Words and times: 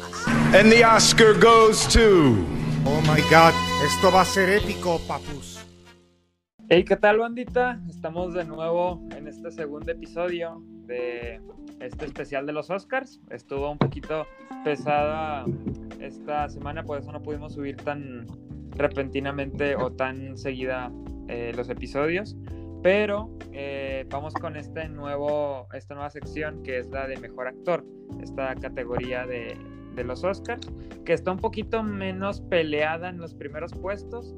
And 0.00 0.72
the 0.72 0.82
Oscar 0.82 1.34
goes 1.34 1.86
to. 1.92 2.44
Oh 2.84 3.00
my 3.02 3.20
god, 3.30 3.54
esto 3.84 4.10
va 4.10 4.22
a 4.22 4.24
ser 4.24 4.50
épico, 4.50 4.98
papus. 5.06 5.64
Hey, 6.68 6.84
¿qué 6.84 6.96
tal, 6.96 7.18
bandita? 7.18 7.80
Estamos 7.88 8.34
de 8.34 8.44
nuevo 8.44 9.00
en 9.16 9.28
este 9.28 9.52
segundo 9.52 9.92
episodio 9.92 10.60
de 10.86 11.40
este 11.78 12.06
especial 12.06 12.44
de 12.44 12.52
los 12.52 12.70
Oscars. 12.70 13.20
Estuvo 13.30 13.70
un 13.70 13.78
poquito 13.78 14.26
pesada 14.64 15.44
esta 16.00 16.48
semana, 16.48 16.82
por 16.82 16.98
eso 16.98 17.12
no 17.12 17.22
pudimos 17.22 17.54
subir 17.54 17.76
tan 17.76 18.26
repentinamente 18.70 19.76
o 19.76 19.92
tan 19.92 20.36
seguida 20.36 20.90
eh, 21.28 21.52
los 21.54 21.68
episodios. 21.68 22.36
Pero 22.82 23.30
eh, 23.52 24.06
vamos 24.10 24.34
con 24.34 24.56
este 24.56 24.88
nuevo, 24.88 25.68
esta 25.72 25.94
nueva 25.94 26.10
sección 26.10 26.64
que 26.64 26.78
es 26.78 26.88
la 26.90 27.06
de 27.06 27.16
mejor 27.16 27.46
actor, 27.46 27.84
esta 28.20 28.54
categoría 28.56 29.24
de, 29.26 29.56
de 29.94 30.04
los 30.04 30.24
Oscars, 30.24 30.66
que 31.04 31.12
está 31.12 31.30
un 31.32 31.38
poquito 31.38 31.82
menos 31.82 32.40
peleada 32.42 33.08
en 33.08 33.18
los 33.18 33.34
primeros 33.34 33.72
puestos, 33.72 34.34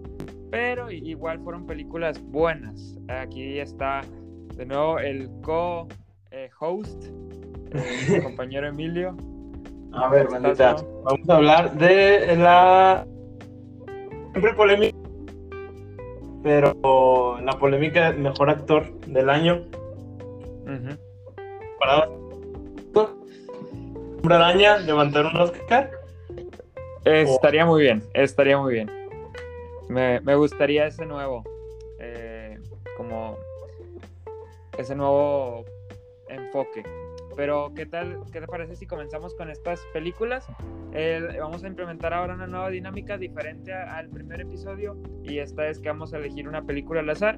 pero 0.50 0.90
igual 0.90 1.40
fueron 1.40 1.66
películas 1.66 2.20
buenas. 2.22 2.98
Aquí 3.08 3.58
está 3.58 4.02
de 4.54 4.66
nuevo 4.66 4.98
el 4.98 5.28
co-host, 5.42 7.06
mi 8.10 8.20
compañero 8.22 8.68
Emilio. 8.68 9.16
A 9.92 10.08
ver, 10.08 10.28
bandita, 10.28 10.76
vamos 11.04 11.28
a 11.28 11.36
hablar 11.36 11.76
de 11.78 12.36
la 12.36 13.06
siempre 14.32 14.52
polémica, 14.54 14.98
pero 16.42 17.40
la 17.40 17.58
polémica 17.58 18.12
mejor 18.12 18.50
actor 18.50 18.98
del 19.06 19.30
año. 19.30 19.62
Para 21.78 22.08
araña 24.34 24.78
levantar 24.78 25.26
un 25.26 25.36
Oscar? 25.36 25.90
Estaría 27.04 27.64
muy 27.64 27.82
bien, 27.82 28.02
estaría 28.14 28.58
muy 28.58 28.74
bien. 28.74 28.90
Me, 29.88 30.34
gustaría 30.34 30.86
ese 30.86 31.06
nuevo, 31.06 31.44
eh, 32.00 32.58
como 32.96 33.38
ese 34.76 34.96
nuevo 34.96 35.64
enfoque. 36.28 36.82
Pero, 37.36 37.72
¿qué 37.76 37.86
tal? 37.86 38.22
¿Qué 38.32 38.40
te 38.40 38.46
parece 38.46 38.74
si 38.76 38.86
comenzamos 38.86 39.34
con 39.34 39.50
estas 39.50 39.80
películas? 39.92 40.46
vamos 41.38 41.62
a 41.62 41.66
implementar 41.66 42.14
ahora 42.14 42.32
una 42.34 42.46
nueva 42.46 42.70
dinámica 42.70 43.18
diferente 43.18 43.70
al 43.70 44.08
primer 44.08 44.40
episodio 44.40 44.96
y 45.22 45.40
esta 45.40 45.68
es 45.68 45.78
que 45.78 45.88
vamos 45.88 46.14
a 46.14 46.16
elegir 46.16 46.48
una 46.48 46.62
película 46.62 47.00
al 47.00 47.10
azar. 47.10 47.36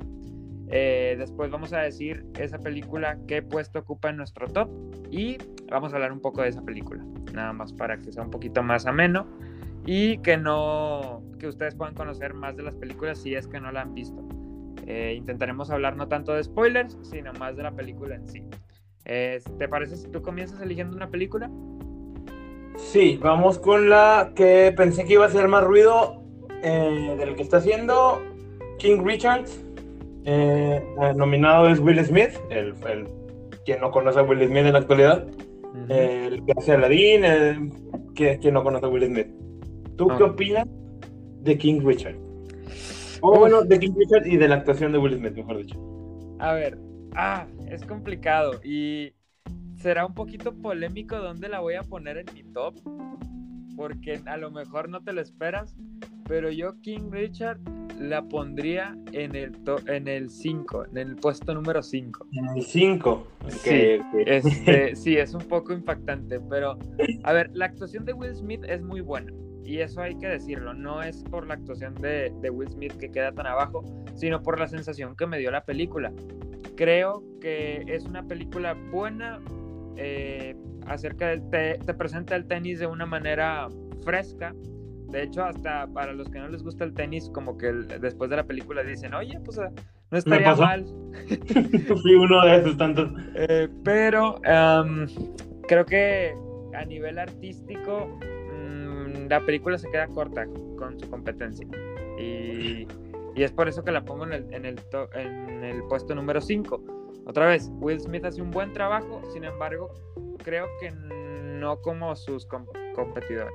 Eh, 0.70 1.16
después 1.19 1.50
vamos 1.50 1.72
a 1.72 1.78
decir 1.78 2.27
esa 2.38 2.58
película 2.58 3.19
qué 3.27 3.42
puesto 3.42 3.78
ocupa 3.78 4.11
en 4.11 4.19
nuestro 4.19 4.48
top 4.48 4.69
y 5.11 5.38
vamos 5.70 5.92
a 5.92 5.97
hablar 5.97 6.12
un 6.12 6.20
poco 6.20 6.42
de 6.42 6.48
esa 6.48 6.62
película, 6.62 7.02
nada 7.33 7.52
más 7.55 7.72
para 7.72 7.98
que 7.98 8.12
sea 8.12 8.22
un 8.22 8.30
poquito 8.30 8.62
más 8.62 8.84
ameno 8.86 9.27
y 9.86 10.19
que 10.19 10.36
no, 10.36 11.22
que 11.39 11.46
ustedes 11.46 11.74
puedan 11.74 11.94
conocer 11.94 12.34
más 12.34 12.56
de 12.56 12.64
las 12.64 12.74
películas 12.74 13.19
si 13.19 13.34
es 13.34 13.46
que 13.46 13.61
no 13.61 13.72
la 13.72 13.83
han 13.83 13.94
visto. 13.94 14.22
Eh, 14.86 15.14
intentaremos 15.16 15.70
hablar 15.70 15.96
no 15.96 16.08
tanto 16.08 16.34
de 16.34 16.44
spoilers, 16.44 16.98
sino 17.02 17.33
más 17.34 17.56
de 17.56 17.62
la 17.62 17.72
película 17.72 18.14
en 18.14 18.28
sí. 18.28 18.44
¿Te 19.05 19.69
parece 19.69 19.96
si 19.96 20.08
tú 20.08 20.20
comienzas 20.20 20.61
eligiendo 20.61 20.94
una 20.94 21.08
película? 21.08 21.50
Sí, 22.78 23.19
vamos 23.20 23.58
con 23.58 23.91
la 23.91 24.33
que 24.34 24.72
pensé 24.74 25.05
que 25.05 25.14
iba 25.14 25.27
a 25.27 25.30
ser 25.30 25.48
más 25.48 25.64
ruido 25.64 26.22
eh, 26.62 27.16
del 27.19 27.34
que 27.34 27.42
está 27.42 27.58
haciendo 27.58 28.22
King 28.78 29.02
Richards. 29.05 29.62
Eh, 30.30 30.82
nominado 31.16 31.70
es 31.70 31.80
Will 31.80 32.04
Smith, 32.04 32.38
el, 32.50 32.74
el 32.86 33.08
quien 33.64 33.80
no 33.80 33.90
conoce 33.90 34.18
a 34.18 34.22
Will 34.24 34.46
Smith 34.46 34.66
en 34.66 34.74
la 34.74 34.80
actualidad, 34.80 35.26
el 35.88 36.44
que 36.44 36.52
hace 36.54 36.72
Aladdin, 36.72 37.24
el, 37.24 37.72
que, 38.14 38.38
quien 38.38 38.52
no 38.52 38.62
conoce 38.62 38.84
a 38.84 38.88
Will 38.90 39.06
Smith. 39.06 39.28
¿Tú 39.96 40.06
qué 40.18 40.24
opinas 40.24 40.66
de 41.40 41.56
King 41.56 41.80
Richard? 41.82 42.16
O 43.22 43.38
bueno, 43.38 43.62
de 43.62 43.78
King 43.78 43.92
Richard 43.96 44.26
y 44.26 44.36
de 44.36 44.48
la 44.48 44.56
actuación 44.56 44.92
de 44.92 44.98
Will 44.98 45.16
Smith, 45.16 45.32
mejor 45.32 45.56
dicho. 45.56 45.80
A 46.40 46.52
ver, 46.52 46.78
ah, 47.14 47.46
es 47.70 47.86
complicado 47.86 48.61
y 48.62 49.14
será 49.77 50.05
un 50.05 50.12
poquito 50.12 50.52
polémico 50.52 51.17
dónde 51.17 51.48
la 51.48 51.61
voy 51.61 51.77
a 51.77 51.84
poner 51.84 52.18
en 52.18 52.27
mi 52.34 52.42
top, 52.52 52.74
porque 53.77 54.20
a 54.27 54.36
lo 54.36 54.50
mejor 54.50 54.90
no 54.90 55.02
te 55.02 55.14
lo 55.14 55.22
esperas, 55.22 55.74
pero 56.27 56.50
yo 56.50 56.78
King 56.83 57.11
Richard 57.11 57.61
la 57.98 58.23
pondría 58.23 58.97
en 59.13 59.35
el 59.35 59.57
en 59.86 60.09
el 60.09 60.31
5, 60.31 60.86
en 60.92 60.98
el 60.98 61.17
puesto 61.17 61.55
número 61.55 61.83
5. 61.83 62.27
En 62.33 62.57
el 62.57 62.63
5. 62.63 63.27
Sí, 63.48 63.98
este, 64.27 64.97
sí, 64.97 65.17
es 65.17 65.35
un 65.35 65.42
poco 65.42 65.73
impactante, 65.73 66.41
pero 66.41 66.79
a 67.25 67.33
ver, 67.33 67.51
la 67.55 67.67
actuación 67.67 68.05
de 68.05 68.13
Will 68.13 68.35
Smith 68.35 68.64
es 68.69 68.83
muy 68.83 69.01
buena. 69.01 69.33
Y 69.64 69.81
eso 69.81 70.01
hay 70.01 70.17
que 70.17 70.27
decirlo, 70.27 70.73
no 70.73 71.03
es 71.03 71.23
por 71.25 71.47
la 71.47 71.55
actuación 71.55 71.95
de, 71.97 72.33
de 72.41 72.51
Will 72.51 72.70
Smith 72.70 72.95
que 72.97 73.11
queda 73.11 73.33
tan 73.33 73.47
abajo, 73.47 73.85
sino 74.15 74.42
por 74.42 74.59
la 74.59 74.67
sensación 74.67 75.15
que 75.15 75.27
me 75.27 75.39
dio 75.39 75.51
la 75.51 75.65
película. 75.65 76.11
Creo 76.75 77.23
que 77.41 77.85
es 77.86 78.07
una 78.07 78.27
película 78.27 78.75
buena, 78.91 79.41
eh, 79.97 80.57
acerca 80.86 81.29
del 81.29 81.51
te, 81.51 81.79
te 81.85 81.92
presenta 81.92 82.35
el 82.35 82.47
tenis 82.47 82.79
de 82.79 82.86
una 82.86 83.05
manera 83.05 83.69
fresca, 84.05 84.55
de 85.11 85.23
hecho, 85.23 85.45
hasta 85.45 85.86
para 85.86 86.13
los 86.13 86.29
que 86.29 86.39
no 86.39 86.48
les 86.48 86.63
gusta 86.63 86.85
el 86.85 86.92
tenis, 86.92 87.30
como 87.33 87.57
que 87.57 87.73
después 87.73 88.29
de 88.29 88.36
la 88.36 88.45
película 88.45 88.83
dicen, 88.83 89.14
oye, 89.14 89.39
pues 89.45 89.58
ah, 89.58 89.70
no 90.11 90.19
estaría 90.19 90.55
mal. 90.55 90.85
Fui 92.02 92.14
uno 92.14 92.45
de 92.45 92.57
esos 92.57 92.77
tantos. 92.77 93.11
Eh, 93.35 93.68
pero 93.85 94.36
creo 95.67 95.85
que 95.86 96.35
a 96.74 96.85
nivel 96.85 97.18
artístico, 97.18 98.18
mm, 98.20 99.29
la 99.29 99.41
película 99.41 99.79
se 99.79 99.91
queda 99.91 100.07
corta 100.08 100.47
con 100.77 101.01
su 101.01 101.08
competencia. 101.08 101.67
Y, 102.18 102.86
es 103.35 103.52
por 103.52 103.68
eso 103.68 103.85
que 103.85 103.92
la 103.92 104.05
pongo 104.05 104.24
en 104.24 104.33
el, 104.33 104.52
en 104.52 104.64
el, 104.64 104.80
en 105.14 105.64
el 105.64 105.85
puesto 105.85 106.13
número 106.13 106.41
5. 106.41 106.83
Otra 107.24 107.47
vez, 107.47 107.70
Will 107.74 108.01
Smith 108.01 108.24
hace 108.24 108.42
un 108.42 108.51
buen 108.51 108.73
trabajo, 108.73 109.23
sin 109.33 109.45
embargo, 109.45 109.92
creo 110.42 110.67
que 110.80 110.91
no 110.91 111.80
como 111.80 112.17
sus 112.17 112.47
competidores. 112.97 113.55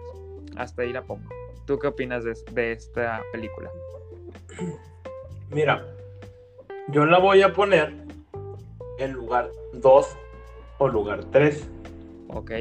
Hasta 0.56 0.84
ahí 0.84 0.94
la 0.94 1.04
pongo. 1.04 1.28
¿Tú 1.66 1.80
qué 1.80 1.88
opinas 1.88 2.24
de, 2.26 2.72
esta 2.72 3.22
película? 3.32 3.70
Mira, 5.50 5.86
yo 6.90 7.06
la 7.06 7.20
voy 7.20 7.42
a 7.42 7.54
poner 7.54 7.94
en 9.00 9.14
lugar 9.14 9.50
2 9.74 10.18
o 10.80 10.88
lugar 10.88 11.24
3. 11.32 11.70
Ok. 12.28 12.52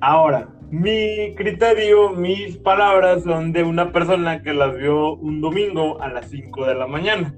Ahora, 0.00 0.48
mi 0.70 1.34
criterio, 1.36 2.10
mis 2.10 2.58
palabras 2.58 3.22
son 3.22 3.52
de 3.52 3.62
una 3.62 3.92
persona 3.92 4.42
que 4.42 4.52
las 4.52 4.76
vio 4.76 5.14
un 5.14 5.40
domingo 5.40 6.00
a 6.02 6.08
las 6.08 6.28
5 6.28 6.66
de 6.66 6.74
la 6.74 6.86
mañana. 6.86 7.34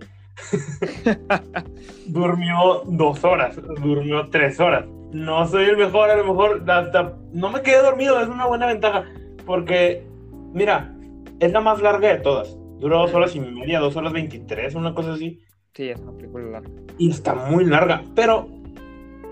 durmió 2.06 2.82
dos 2.86 3.22
horas, 3.22 3.56
durmió 3.80 4.28
tres 4.30 4.59
horas. 4.59 4.86
No 5.12 5.47
soy 5.47 5.66
el 5.66 5.76
mejor, 5.76 6.10
a 6.10 6.16
lo 6.16 6.24
mejor 6.24 6.64
hasta 6.69 7.16
no 7.32 7.50
me 7.50 7.62
quedé 7.62 7.82
dormido, 7.82 8.20
es 8.20 8.28
una 8.28 8.47
buena 8.47 8.66
ventaja, 8.66 9.04
porque 9.44 10.04
Mira, 10.52 10.94
es 11.40 11.52
la 11.52 11.60
más 11.60 11.80
larga 11.82 12.08
de 12.08 12.20
todas. 12.20 12.56
Dura 12.78 12.98
dos 12.98 13.14
horas 13.14 13.34
y 13.36 13.40
media, 13.40 13.80
dos 13.80 13.96
horas 13.96 14.12
veintitrés, 14.12 14.74
una 14.74 14.94
cosa 14.94 15.12
así. 15.12 15.40
Sí, 15.74 15.88
es 15.88 16.00
una 16.00 16.12
película 16.12 16.44
larga. 16.44 16.70
Y 16.98 17.10
está 17.10 17.34
muy 17.34 17.64
larga. 17.64 18.02
Pero, 18.14 18.48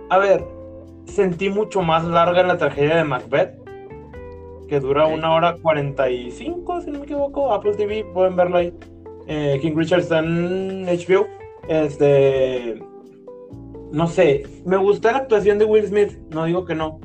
a 0.08 0.18
ver, 0.18 0.44
sentí 1.06 1.50
mucho 1.50 1.82
más 1.82 2.04
larga 2.04 2.40
en 2.40 2.48
la 2.48 2.58
tragedia 2.58 2.96
de 2.96 3.04
Macbeth, 3.04 3.58
que 4.68 4.80
dura 4.80 5.06
una 5.06 5.34
hora 5.34 5.56
cuarenta 5.60 6.08
y 6.08 6.30
cinco, 6.30 6.80
si 6.80 6.90
no 6.90 7.00
me 7.00 7.04
equivoco. 7.04 7.52
Apple 7.52 7.74
TV, 7.74 8.04
pueden 8.14 8.36
verlo 8.36 8.58
ahí. 8.58 8.72
Eh, 9.26 9.58
King 9.60 9.74
Richard 9.76 10.00
está 10.00 10.20
en 10.20 10.86
HBO. 10.86 11.26
Este. 11.68 12.80
No 13.92 14.06
sé, 14.06 14.44
me 14.64 14.76
gusta 14.76 15.10
la 15.10 15.18
actuación 15.18 15.58
de 15.58 15.64
Will 15.64 15.86
Smith, 15.86 16.16
no 16.30 16.44
digo 16.44 16.64
que 16.64 16.76
no. 16.76 17.00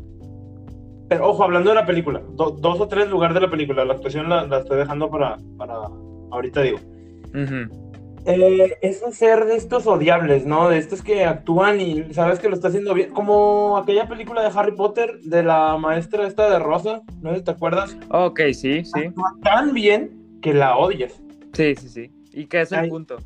Pero 1.16 1.30
ojo, 1.30 1.46
hablando 1.46 1.70
de 1.70 1.76
la 1.76 1.86
película, 1.86 2.22
dos 2.34 2.82
o 2.82 2.88
tres 2.90 3.08
lugares 3.08 3.36
de 3.36 3.40
la 3.40 3.50
película, 3.50 3.86
la 3.86 3.94
actuación 3.94 4.28
la, 4.28 4.44
estoy 4.60 4.80
dejando 4.80 5.10
para, 5.10 5.38
para 5.58 5.76
ahorita 6.30 6.62
digo. 6.62 6.78
Eh, 8.26 8.78
es 8.82 9.02
un 9.02 9.14
ser 9.14 9.46
de 9.46 9.56
estos 9.56 9.88
odiables, 9.88 10.46
¿no? 10.46 10.68
De 10.68 10.78
estos 10.78 11.02
que 11.02 11.24
actúan 11.24 11.80
y 11.80 12.14
sabes 12.14 12.40
que 12.40 12.50
lo 12.50 12.56
está 12.56 12.68
haciendo 12.68 12.94
bien. 12.94 13.12
Como 13.12 13.78
aquella 13.78 14.10
película 14.10 14.42
de 14.42 14.60
Harry 14.60 14.74
Potter 14.74 15.22
de 15.22 15.42
la 15.42 15.78
maestra 15.78 16.28
esta 16.28 16.50
de 16.50 16.60
Rosa, 16.60 17.02
¿no? 17.22 17.42
¿Te 17.42 17.52
acuerdas? 17.52 17.98
Ok, 18.10 18.42
sí, 18.52 18.84
sí. 18.84 19.06
Actúa 19.06 19.36
tan 19.42 19.74
bien 19.74 20.12
que 20.42 20.54
la 20.54 20.76
odias. 20.76 21.22
Sí, 21.54 21.76
sí, 21.76 21.88
sí. 21.88 22.12
¿Y 22.34 22.48
qué 22.48 22.60
es 22.60 22.74
el 22.74 22.90
punto? 22.90 23.20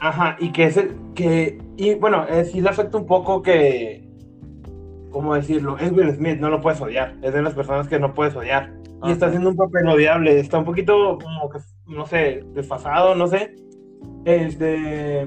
Ajá, 0.00 0.36
y 0.40 0.50
que 0.50 0.64
es 0.64 0.76
el 0.78 0.96
que. 1.14 1.58
Y 1.76 1.94
bueno, 1.94 2.26
eh, 2.28 2.44
sí 2.44 2.60
le 2.60 2.70
afecta 2.70 2.98
un 2.98 3.06
poco 3.06 3.40
que 3.40 4.05
¿cómo 5.16 5.34
decirlo? 5.34 5.78
Es 5.78 5.90
Will 5.92 6.14
Smith, 6.14 6.38
no 6.40 6.50
lo 6.50 6.60
puedes 6.60 6.78
odiar. 6.78 7.14
Es 7.22 7.32
de 7.32 7.40
las 7.40 7.54
personas 7.54 7.88
que 7.88 7.98
no 7.98 8.12
puedes 8.12 8.36
odiar. 8.36 8.70
Y 9.02 9.12
está 9.12 9.28
haciendo 9.28 9.48
un 9.48 9.56
papel 9.56 9.88
odiable. 9.88 10.38
Está 10.38 10.58
un 10.58 10.66
poquito 10.66 11.16
como 11.16 11.48
que, 11.48 11.58
no 11.86 12.04
sé, 12.04 12.44
desfasado, 12.52 13.14
no 13.14 13.26
sé. 13.26 13.54
Este. 14.26 15.26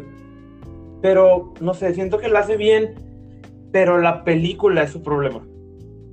Pero, 1.01 1.55
no 1.59 1.73
sé, 1.73 1.95
siento 1.95 2.19
que 2.19 2.27
lo 2.27 2.37
hace 2.37 2.55
bien. 2.55 2.93
Pero 3.71 3.97
la 3.97 4.23
película 4.23 4.83
es 4.83 4.91
su 4.91 5.01
problema. 5.01 5.41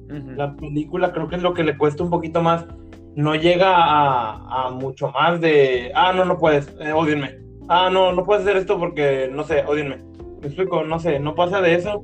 La 0.09 0.57
película 0.57 1.13
creo 1.13 1.29
que 1.29 1.37
es 1.37 1.43
lo 1.43 1.53
que 1.53 1.63
le 1.63 1.77
cuesta 1.77 2.03
un 2.03 2.09
poquito 2.09 2.41
más. 2.41 2.65
No 3.15 3.35
llega 3.35 3.75
a, 3.77 4.69
a 4.69 4.71
mucho 4.71 5.11
más 5.11 5.39
de, 5.39 5.93
ah, 5.95 6.15
no, 6.15 6.25
no 6.25 6.39
puedes, 6.39 6.75
eh. 6.81 6.95
Ah, 7.69 7.91
no, 7.93 8.15
no 8.15 8.25
puedes 8.25 8.43
hacer 8.43 8.57
esto 8.57 8.79
porque, 8.79 9.29
no 9.31 9.45
sé, 9.45 9.65
ódienme. 9.67 9.99
Me 10.41 10.47
explico, 10.47 10.83
no 10.83 10.99
sé, 10.99 11.21
no 11.21 11.35
pasa 11.35 11.61
de 11.61 11.75
eso. 11.75 12.03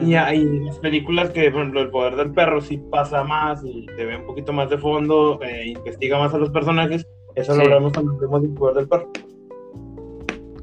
Y 0.00 0.14
hay 0.14 0.44
las 0.60 0.78
películas 0.78 1.30
que, 1.30 1.50
por 1.50 1.60
ejemplo, 1.60 1.80
El 1.80 1.90
Poder 1.90 2.16
del 2.16 2.32
Perro 2.32 2.60
sí 2.60 2.78
pasa 2.90 3.24
más 3.24 3.62
y 3.64 3.86
te 3.96 4.04
ve 4.04 4.16
un 4.16 4.26
poquito 4.26 4.52
más 4.52 4.68
de 4.70 4.78
fondo, 4.78 5.40
eh, 5.42 5.68
investiga 5.68 6.18
más 6.18 6.32
a 6.34 6.38
los 6.38 6.50
personajes. 6.50 7.06
Eso 7.34 7.54
Sí. 7.54 7.62
lo 7.64 7.68
vemos 7.70 7.92
cuando 7.92 8.16
vemos 8.18 8.42
El 8.44 8.50
Poder 8.54 8.76
del 8.76 8.88
Perro. 8.88 9.10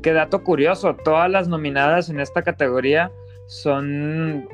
Qué 0.01 0.13
dato 0.13 0.44
curioso, 0.44 0.95
todas 1.04 1.30
las 1.31 1.48
nominadas 1.48 2.10
en 2.10 2.19
esta 2.19 2.44
categoría 2.44 3.12
son 3.48 4.48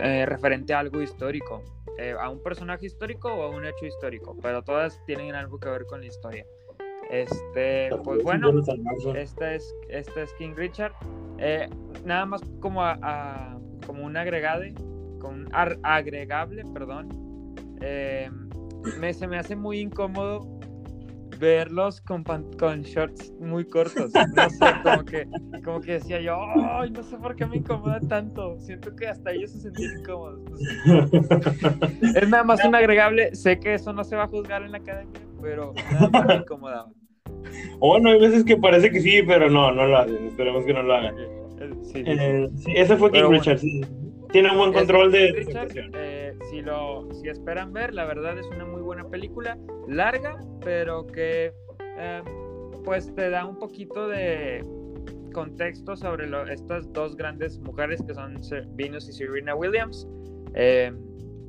eh, 0.00 0.26
referente 0.26 0.74
a 0.74 0.78
algo 0.80 1.02
histórico, 1.02 1.62
eh, 1.98 2.14
a 2.20 2.28
un 2.30 2.40
personaje 2.42 2.86
histórico 2.86 3.32
o 3.32 3.42
a 3.42 3.48
un 3.48 3.64
hecho 3.64 3.84
histórico, 3.86 4.36
pero 4.40 4.62
todas 4.62 5.02
tienen 5.06 5.34
algo 5.34 5.58
que 5.58 5.68
ver 5.70 5.86
con 5.86 6.00
la 6.00 6.06
historia. 6.06 6.44
Este, 7.10 7.88
pues 8.04 8.22
bueno, 8.22 8.50
este 9.16 9.56
es, 9.56 9.74
este 9.88 10.22
es 10.22 10.32
King 10.34 10.52
Richard. 10.54 10.92
Eh, 11.38 11.68
nada 12.04 12.26
más 12.26 12.42
como, 12.60 12.82
a, 12.82 12.98
a- 13.02 13.58
como 13.86 14.04
un 14.04 14.16
agregade, 14.16 14.74
como 15.20 15.34
un 15.34 15.48
ar- 15.52 15.78
agregable, 15.82 16.64
perdón. 16.72 17.08
eh, 17.80 18.30
me, 18.98 19.12
se 19.12 19.26
me 19.28 19.38
hace 19.38 19.54
muy 19.56 19.80
incómodo 19.80 20.58
verlos 21.38 22.00
con, 22.00 22.24
con 22.24 22.82
shorts 22.82 23.32
muy 23.40 23.64
cortos. 23.64 24.12
No 24.34 24.50
sé, 24.50 24.66
como 24.82 25.04
que, 25.04 25.28
como 25.64 25.80
que 25.80 25.92
decía 25.92 26.20
yo, 26.20 26.36
ay, 26.40 26.90
no 26.90 27.02
sé 27.02 27.16
por 27.16 27.36
qué 27.36 27.46
me 27.46 27.58
incomoda 27.58 28.00
tanto. 28.00 28.58
Siento 28.58 28.94
que 28.96 29.06
hasta 29.06 29.30
ellos 29.32 29.52
se 29.52 29.60
sentían 29.60 30.00
incómodos. 30.00 30.40
Es 32.14 32.28
nada 32.28 32.42
más 32.44 32.64
un 32.64 32.74
agregable. 32.74 33.34
Sé 33.36 33.60
que 33.60 33.74
eso 33.74 33.92
no 33.92 34.02
se 34.02 34.16
va 34.16 34.24
a 34.24 34.28
juzgar 34.28 34.62
en 34.62 34.72
la 34.72 34.78
academia, 34.78 35.20
pero 35.40 35.74
nada 35.92 36.08
más 36.10 36.26
me 36.26 36.34
incomodaba. 36.36 36.90
O 37.78 37.90
bueno, 37.90 38.10
hay 38.10 38.20
veces 38.20 38.44
que 38.44 38.56
parece 38.56 38.90
que 38.90 39.00
sí, 39.00 39.22
pero 39.22 39.48
no, 39.48 39.70
no 39.70 39.86
lo 39.86 39.98
hacen. 39.98 40.26
Esperemos 40.26 40.64
que 40.64 40.72
no 40.74 40.82
lo 40.82 40.94
hagan. 40.94 41.14
Eh, 41.60 41.70
sí. 41.82 42.02
Eh, 42.06 42.48
sí, 42.56 42.72
ese 42.76 42.96
fue 42.96 43.10
King 43.10 43.24
bueno. 43.26 43.38
Richard. 43.42 43.60
Tiene 44.30 44.50
un 44.50 44.58
buen 44.58 44.72
control 44.74 45.10
de 45.10 45.32
Richard, 45.32 45.68
eh, 45.94 46.34
si, 46.50 46.60
lo, 46.60 47.08
si 47.14 47.28
esperan 47.28 47.72
ver, 47.72 47.94
la 47.94 48.04
verdad 48.04 48.38
es 48.38 48.46
una 48.48 48.66
muy 48.66 48.82
buena 48.82 49.08
película, 49.08 49.56
larga, 49.88 50.38
pero 50.62 51.06
que 51.06 51.50
eh, 51.98 52.22
pues 52.84 53.14
te 53.14 53.30
da 53.30 53.46
un 53.46 53.58
poquito 53.58 54.06
de 54.06 54.62
contexto 55.32 55.96
sobre 55.96 56.26
lo- 56.26 56.46
estas 56.46 56.92
dos 56.92 57.16
grandes 57.16 57.58
mujeres 57.60 58.02
que 58.06 58.12
son 58.14 58.34
Venus 58.74 59.08
y 59.08 59.12
Serena 59.12 59.54
Williams. 59.54 60.06
Eh, 60.54 60.92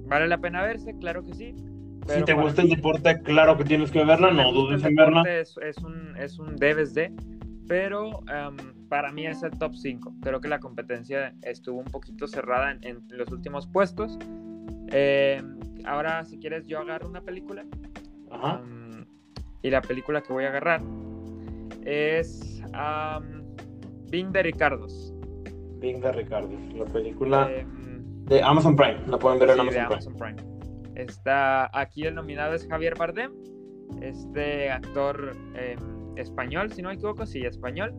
¿Vale 0.06 0.28
la 0.28 0.38
pena 0.40 0.64
verse? 0.64 0.96
Claro 1.02 1.26
que 1.26 1.34
sí. 1.34 1.54
Si 1.58 2.02
pero 2.08 2.26
te 2.26 2.34
para 2.34 2.46
gusta 2.46 2.62
el 2.62 2.70
mí- 2.70 2.76
deporte, 2.78 3.22
claro 3.24 3.58
que 3.58 3.66
tienes 3.66 3.92
que 3.92 4.04
verla, 4.06 4.30
si 4.30 4.36
no 4.38 4.52
dudes 4.54 4.82
el 4.84 4.90
en 4.90 4.96
verla. 4.96 5.24
Es, 5.40 5.56
es 5.62 5.78
un, 5.80 6.16
es 6.18 6.40
un 6.40 6.56
debes 6.56 6.94
de, 6.94 7.12
pero 7.68 8.22
em, 8.32 8.56
para 8.89 9.12
mí 9.12 9.25
es 9.25 9.44
el 9.44 9.51
top 9.51 9.75
5. 9.75 10.15
Creo 10.21 10.41
que 10.41 10.47
la 10.47 10.59
competencia 10.59 11.33
estuvo 11.44 11.80
un 11.80 11.86
poquito 11.86 12.27
cerrada 12.27 12.71
en, 12.71 12.83
en 12.83 13.18
los 13.18 13.31
últimos 13.31 13.68
puestos. 13.68 14.18
Em, 14.91 15.59
ahora, 15.86 16.25
si 16.25 16.39
quieres, 16.39 16.65
yo 16.65 16.80
agarro 16.80 17.07
una 17.07 17.21
película. 17.21 17.63
Ajá. 18.31 18.62
em, 18.63 19.06
y 19.62 19.69
la 19.69 19.81
película 19.81 20.21
que 20.21 20.33
voy 20.33 20.45
a 20.45 20.50
agarrar 20.50 20.81
es 21.86 22.62
um, 22.74 23.44
Bing 24.09 24.31
de 24.31 24.44
Ricardos. 24.44 25.13
Bing 25.80 26.01
de 26.01 26.12
Ricardo, 26.12 26.50
la 26.75 26.86
película 26.86 27.50
Em, 27.51 28.25
de 28.25 28.41
Amazon 28.41 28.75
Prime. 28.75 29.00
La 29.07 29.18
pueden 29.18 29.39
ver 29.39 29.50
en 29.50 29.56
Sí, 29.56 29.77
Amazon, 29.77 30.13
de 30.13 30.19
Prime. 30.19 30.31
Amazon 30.41 30.44
Prime. 30.45 31.01
Está 31.01 31.80
aquí 31.80 32.06
el 32.06 32.15
nominado 32.15 32.53
es 32.53 32.68
Javier 32.68 32.95
Bardem, 32.97 33.31
este 34.01 34.69
actor 34.69 35.36
eh, 35.56 35.77
español, 36.18 36.71
si 36.71 36.81
no 36.81 36.89
me 36.89 36.95
equivoco, 36.95 37.25
sí, 37.25 37.41
español. 37.45 37.94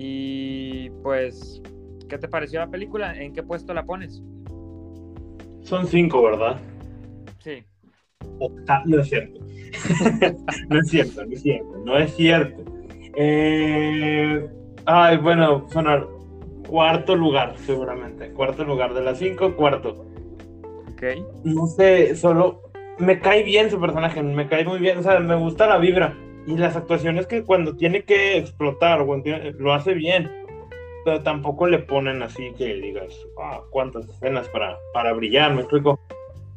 Y 0.00 0.90
pues, 1.02 1.60
¿qué 2.08 2.18
te 2.18 2.28
pareció 2.28 2.60
la 2.60 2.70
película? 2.70 3.20
¿En 3.20 3.32
qué 3.32 3.42
puesto 3.42 3.74
la 3.74 3.84
pones? 3.84 4.22
Son 5.62 5.88
cinco, 5.88 6.22
¿verdad? 6.22 6.60
Sí. 7.40 7.64
No 8.86 9.00
es 9.00 9.08
cierto. 9.08 9.40
no 10.68 10.78
es 10.78 10.88
cierto, 10.88 11.26
no 11.26 11.32
es 11.32 11.42
cierto. 11.42 11.82
No 11.84 11.98
es 11.98 12.14
cierto. 12.14 12.62
Eh, 13.16 14.48
Ay, 14.86 15.16
bueno, 15.16 15.66
sonar 15.68 16.06
cuarto 16.68 17.16
lugar, 17.16 17.54
seguramente. 17.66 18.30
Cuarto 18.30 18.62
lugar 18.62 18.94
de 18.94 19.02
las 19.02 19.18
cinco, 19.18 19.56
cuarto. 19.56 20.06
Ok. 20.92 21.02
no 21.42 21.66
sé, 21.66 22.14
solo 22.14 22.70
me 22.98 23.18
cae 23.18 23.42
bien 23.42 23.68
su 23.68 23.80
personaje, 23.80 24.22
me 24.22 24.48
cae 24.48 24.64
muy 24.64 24.78
bien, 24.78 24.98
o 24.98 25.02
sea, 25.02 25.18
me 25.18 25.34
gusta 25.34 25.66
la 25.66 25.78
vibra 25.78 26.16
y 26.46 26.56
las 26.56 26.76
actuaciones 26.76 27.26
que 27.26 27.44
cuando 27.44 27.76
tiene 27.76 28.02
que 28.02 28.38
explotar 28.38 29.00
o 29.00 29.22
tiene- 29.22 29.52
lo 29.52 29.72
hace 29.74 29.94
bien, 29.94 30.30
pero 31.04 31.22
tampoco 31.22 31.66
le 31.66 31.78
ponen 31.78 32.22
así 32.22 32.52
que 32.56 32.74
digas, 32.74 33.14
ah, 33.40 33.60
cuántas 33.70 34.08
escenas 34.08 34.48
para, 34.48 34.78
para 34.92 35.12
brillar, 35.12 35.54
me 35.54 35.60
explico. 35.62 36.00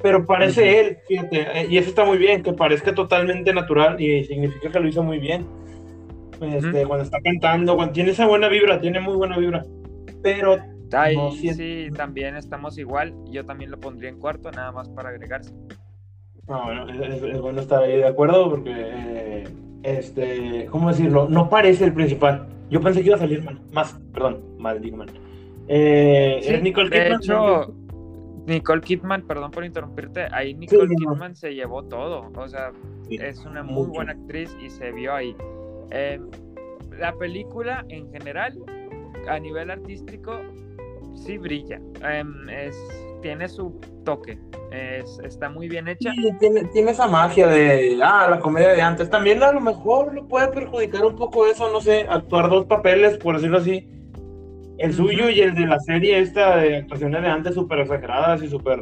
Pero 0.02 0.26
parece 0.26 0.80
él, 0.80 0.98
fíjate, 1.08 1.42
eh, 1.42 1.68
y 1.70 1.78
eso 1.78 1.90
está 1.90 2.06
muy 2.06 2.18
bien, 2.18 2.42
que 2.42 2.54
parezca 2.54 2.94
totalmente 2.96 3.54
natural 3.54 4.02
y 4.02 4.24
significa 4.24 4.72
que 4.72 4.80
lo 4.80 4.88
hizo 4.88 5.04
muy 5.04 5.20
bien. 5.20 5.46
Este, 6.42 6.80
Ujú. 6.80 6.88
Cuando 6.88 7.04
está 7.04 7.20
cantando, 7.22 7.76
cuando 7.76 7.94
tiene 7.94 8.12
esa 8.12 8.26
buena 8.26 8.48
vibra, 8.48 8.82
tiene 8.82 9.00
muy 9.00 9.16
buena 9.16 9.38
vibra. 9.38 9.64
Pero 10.24 10.58
Ahí 10.94 11.16
No, 11.16 11.32
sí 11.32 11.90
también 11.96 12.36
estamos 12.36 12.78
igual. 12.78 13.14
Yo 13.30 13.46
también 13.46 13.72
lo 13.72 13.80
pondría 13.80 14.10
en 14.10 14.20
cuarto, 14.20 14.52
nada 14.52 14.72
más 14.72 14.90
para 14.90 15.10
agregarse. 15.10 15.54
No, 16.48 16.64
bueno, 16.66 16.88
es, 16.90 17.42
bueno 17.42 17.62
estar 17.62 17.84
ahí 17.84 17.98
de 17.98 18.08
acuerdo 18.08 18.50
porque, 18.50 18.72
eh, 18.76 19.44
este, 19.84 20.66
¿cómo 20.70 20.90
decirlo? 20.90 21.28
No 21.30 21.50
parece 21.50 21.86
el 21.86 21.94
principal. 21.94 22.48
Yo 22.70 22.82
pensé 22.82 23.02
que 23.02 23.08
iba 23.08 23.16
a 23.16 23.20
salir 23.20 23.44
man- 23.44 23.62
más, 23.72 23.94
perdón, 24.14 24.42
man. 24.60 24.82
Eh, 25.68 26.40
Sí, 26.44 26.54
es 26.54 26.64
Nicole 26.64 26.90
de 26.90 27.04
Kidman. 27.04 27.20
hecho, 27.22 27.74
Nicole 28.48 28.82
Kidman, 28.82 29.22
perdón 29.28 29.52
por 29.52 29.64
interrumpirte, 29.64 30.28
ahí 30.32 30.54
Nicole 30.54 30.88
no. 30.88 30.96
Kidman 31.14 31.36
se 31.36 31.54
llevó 31.54 31.84
todo. 31.84 32.30
O 32.36 32.48
sea, 32.48 32.72
Sí, 33.08 33.16
es 33.22 33.46
una 33.46 33.64
muy 33.64 33.74
mucho. 33.88 33.92
buena 33.94 34.14
actriz 34.14 34.56
y 34.62 34.70
se 34.70 34.92
vio 34.92 35.14
ahí. 35.14 35.36
Eh, 35.92 36.20
la 36.98 37.14
película 37.14 37.86
en 37.90 38.12
general, 38.12 38.58
a 39.28 39.40
nivel 39.40 39.70
artístico, 39.72 40.40
sí 41.16 41.38
brilla. 41.38 41.80
Em, 42.04 42.50
es, 42.50 42.76
tiene 43.22 43.48
su 43.48 43.80
toque. 44.04 44.38
Es, 44.72 45.20
está 45.24 45.50
muy 45.50 45.68
bien 45.68 45.88
hecha. 45.88 46.12
Sí, 46.12 46.30
tiene, 46.40 46.66
tiene 46.66 46.92
esa 46.92 47.08
magia 47.08 47.48
de, 47.48 48.00
ah, 48.04 48.28
la 48.30 48.40
comedia 48.40 48.70
de 48.70 48.82
antes. 48.82 49.10
También 49.10 49.42
a 49.44 49.52
lo 49.52 49.62
mejor 49.62 50.14
lo 50.14 50.28
puede 50.28 50.48
perjudicar 50.50 51.06
un 51.06 51.16
poco 51.16 51.46
eso, 51.48 51.72
no 51.72 51.82
sé, 51.82 52.06
actuar 52.10 52.50
dos 52.50 52.66
papeles, 52.66 53.18
por 53.18 53.36
decirlo 53.36 53.58
así. 53.58 53.88
El 54.78 54.94
suyo 54.94 55.30
y 55.30 55.42
el 55.42 55.54
de 55.54 55.68
la 55.68 55.80
serie 55.80 56.20
esta 56.20 56.58
de 56.58 56.78
actuaciones 56.78 57.22
de 57.22 57.28
antes 57.28 57.54
súper 57.54 57.80
exageradas 57.80 58.42
y 58.42 58.50
súper 58.50 58.80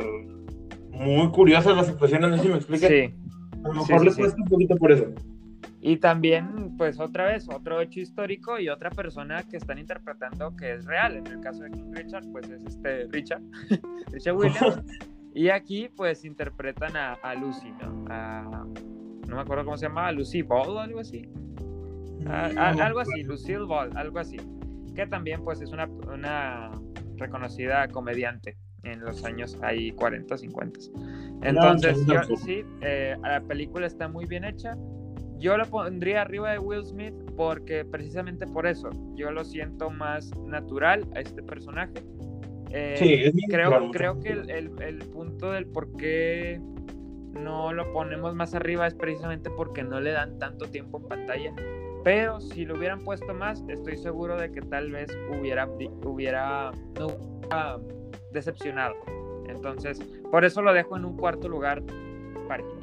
muy 0.91 1.29
curiosas 1.29 1.75
las 1.75 1.89
actuaciones, 1.89 2.29
no 2.29 2.37
sé 2.37 2.43
si 2.43 2.49
me 2.49 2.55
explique. 2.55 2.87
Sí. 2.87 3.13
A 3.63 3.67
lo 3.67 3.73
mejor 3.73 3.99
sí, 3.99 4.05
le 4.05 4.15
cuesta 4.15 4.41
un 4.41 4.47
poquito 4.47 4.75
por 4.77 4.91
eso. 4.91 5.05
Y 5.81 5.97
también, 5.97 6.75
pues 6.77 6.99
otra 6.99 7.25
vez, 7.25 7.47
otro 7.49 7.79
hecho 7.79 8.01
histórico 8.01 8.59
y 8.59 8.67
otra 8.67 8.89
persona 8.89 9.43
que 9.43 9.57
están 9.57 9.77
interpretando 9.79 10.55
que 10.55 10.73
es 10.73 10.85
real. 10.85 11.15
En 11.17 11.27
el 11.27 11.39
caso 11.39 11.63
de 11.63 11.71
King 11.71 11.91
Richard, 11.93 12.25
pues 12.31 12.49
es 12.49 12.63
este 12.65 13.07
Richard, 13.11 13.41
Richard 14.11 14.35
Williams. 14.35 14.81
y 15.33 15.49
aquí, 15.49 15.89
pues 15.95 16.25
interpretan 16.25 16.97
a, 16.97 17.13
a 17.13 17.33
Lucy, 17.35 17.71
¿no? 17.81 18.05
A- 18.09 18.65
no 19.27 19.35
me 19.35 19.41
acuerdo 19.41 19.63
cómo 19.63 19.77
se 19.77 19.85
llamaba, 19.87 20.11
Lucy 20.11 20.41
Ball 20.41 20.69
o 20.69 20.79
algo 20.79 20.99
así. 20.99 21.29
A- 22.27 22.69
algo 22.85 22.99
así, 22.99 23.23
Lucille 23.23 23.59
Ball, 23.63 23.95
algo 23.95 24.19
así. 24.19 24.37
Que 24.95 25.07
también, 25.07 25.43
pues, 25.43 25.61
es 25.61 25.71
una, 25.71 25.85
una 25.85 26.71
reconocida 27.15 27.87
comediante 27.87 28.57
en 28.83 28.99
los 29.01 29.23
años 29.23 29.57
ahí 29.61 29.91
40, 29.91 30.35
50. 30.37 30.79
Entonces, 31.43 32.05
yo- 32.05 32.35
sí, 32.37 32.65
eh, 32.81 33.15
la 33.21 33.39
película 33.41 33.87
está 33.87 34.07
muy 34.09 34.25
bien 34.25 34.43
hecha. 34.43 34.75
Yo 35.39 35.57
lo 35.57 35.65
pondría 35.65 36.21
arriba 36.21 36.51
de 36.51 36.59
Will 36.59 36.85
Smith 36.85 37.13
porque 37.37 37.85
precisamente 37.85 38.45
por 38.45 38.67
eso 38.67 38.89
yo 39.15 39.31
lo 39.31 39.45
siento 39.45 39.89
más 39.89 40.31
natural 40.45 41.05
a 41.15 41.21
este 41.21 41.41
personaje. 41.41 41.93
Eh, 42.71 42.95
Sí, 42.99 43.13
es 43.13 43.33
creo, 43.49 43.69
natural, 43.71 43.91
creo 43.91 44.19
que 44.19 44.29
el, 44.31 44.49
el- 44.49 44.81
el 44.81 44.97
punto 45.09 45.51
del 45.51 45.65
por 45.65 45.95
qué 45.95 46.59
no 47.33 47.71
lo 47.73 47.91
ponemos 47.93 48.35
más 48.35 48.53
arriba 48.53 48.85
es 48.87 48.93
precisamente 48.95 49.49
porque 49.49 49.81
no 49.83 49.99
le 50.01 50.11
dan 50.11 50.37
tanto 50.39 50.65
tiempo 50.65 50.99
en 50.99 51.07
pantalla. 51.07 51.53
Pero 52.03 52.39
si 52.41 52.65
lo 52.65 52.75
hubieran 52.75 52.99
puesto 53.03 53.33
más, 53.33 53.63
estoy 53.67 53.97
seguro 53.97 54.37
de 54.37 54.51
que 54.51 54.61
tal 54.61 54.91
vez 54.91 55.09
hubiera, 55.39 55.67
hubiera, 56.05 56.71
no 56.97 57.07
hubiera 57.07 57.77
decepcionado. 58.31 58.95
Entonces, 59.47 59.99
por 60.31 60.45
eso 60.45 60.61
lo 60.61 60.73
dejo 60.73 60.95
en 60.95 61.05
un 61.05 61.17
cuarto 61.17 61.47
lugar 61.49 61.81
parejito. 62.47 62.78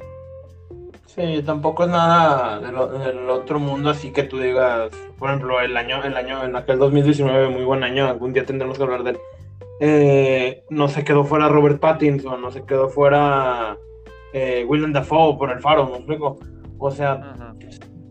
Sí, 1.17 1.41
tampoco 1.43 1.85
es 1.85 1.89
nada 1.89 2.59
del, 2.59 3.27
otro 3.27 3.59
mundo, 3.59 3.89
así 3.89 4.11
que 4.11 4.21
tú 4.21 4.37
digas, 4.37 4.91
por 5.17 5.29
ejemplo, 5.29 5.59
el 5.59 5.75
año, 5.75 6.03
el 6.03 6.15
año, 6.15 6.43
en 6.43 6.55
aquel 6.55 6.77
2019, 6.77 7.49
muy 7.49 7.63
buen 7.63 7.83
año, 7.83 8.07
algún 8.07 8.33
día 8.33 8.45
tendremos 8.45 8.77
que 8.77 8.83
hablar 8.83 9.03
de 9.03 9.09
él. 9.11 9.17
eh, 9.79 10.63
no 10.69 10.87
se 10.87 11.03
quedó 11.03 11.23
fuera 11.23 11.49
Robert 11.49 11.79
Pattinson, 11.79 12.39
no 12.39 12.51
se 12.51 12.63
quedó 12.65 12.89
fuera 12.89 13.77
eh, 14.31 14.63
Willem 14.67 14.93
Dafoe 14.93 15.37
por 15.39 15.49
el 15.51 15.59
faro, 15.59 15.87
¿me 15.87 15.97
explico? 15.97 16.37
O 16.77 16.91
sea, 16.91 17.55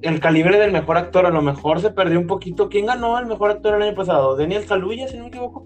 el 0.02 0.18
calibre 0.18 0.58
del 0.58 0.72
mejor 0.72 0.96
actor 0.96 1.26
a 1.26 1.30
lo 1.30 1.42
mejor 1.42 1.80
se 1.80 1.90
perdió 1.90 2.18
un 2.18 2.26
poquito. 2.26 2.68
¿Quién 2.68 2.86
ganó 2.86 3.16
el 3.20 3.26
mejor 3.26 3.52
actor 3.52 3.76
el 3.76 3.82
año 3.82 3.94
pasado? 3.94 4.36
Daniel 4.36 4.66
Kaluuya, 4.66 5.06
si 5.06 5.16
no 5.16 5.22
me 5.22 5.28
equivoco. 5.28 5.64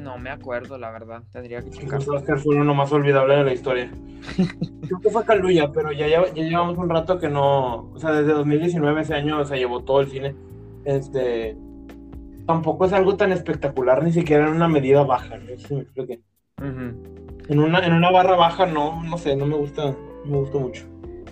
No 0.00 0.16
me 0.16 0.30
acuerdo, 0.30 0.78
la 0.78 0.90
verdad. 0.90 1.22
Tendría 1.30 1.60
que 1.60 1.70
checar. 1.70 1.98
Los 1.98 2.08
Oscars 2.08 2.42
fue 2.42 2.56
uno 2.56 2.74
más 2.74 2.90
olvidable 2.90 3.36
de 3.36 3.44
la 3.44 3.52
historia. 3.52 3.90
Creo 4.86 5.00
que 5.00 5.10
fue 5.10 5.24
Kaluuya, 5.24 5.70
pero 5.72 5.92
ya, 5.92 6.08
ya 6.08 6.24
llevamos 6.32 6.78
un 6.78 6.88
rato 6.88 7.18
que 7.18 7.28
no. 7.28 7.90
O 7.92 7.98
sea, 7.98 8.12
desde 8.12 8.32
2019, 8.32 9.02
ese 9.02 9.14
año 9.14 9.44
se 9.44 9.58
llevó 9.58 9.84
todo 9.84 10.00
el 10.00 10.08
cine. 10.08 10.34
Este. 10.84 11.56
Tampoco 12.46 12.86
es 12.86 12.92
algo 12.94 13.16
tan 13.16 13.30
espectacular, 13.30 14.02
ni 14.02 14.12
siquiera 14.12 14.48
en 14.48 14.54
una 14.54 14.68
medida 14.68 15.02
baja. 15.02 15.36
No 15.36 15.46
sé 15.48 15.58
si 15.58 15.74
me 15.74 15.82
explique. 15.82 16.20
Ujú. 16.58 17.42
En 17.48 17.58
una, 17.58 17.80
en 17.80 17.92
una 17.92 18.10
barra 18.10 18.36
baja, 18.36 18.64
no, 18.66 19.02
no 19.04 19.18
sé, 19.18 19.36
no 19.36 19.44
me 19.46 19.56
gusta. 19.56 19.94
No 20.24 20.30
me 20.30 20.38
gusta 20.38 20.58
mucho. 20.58 20.86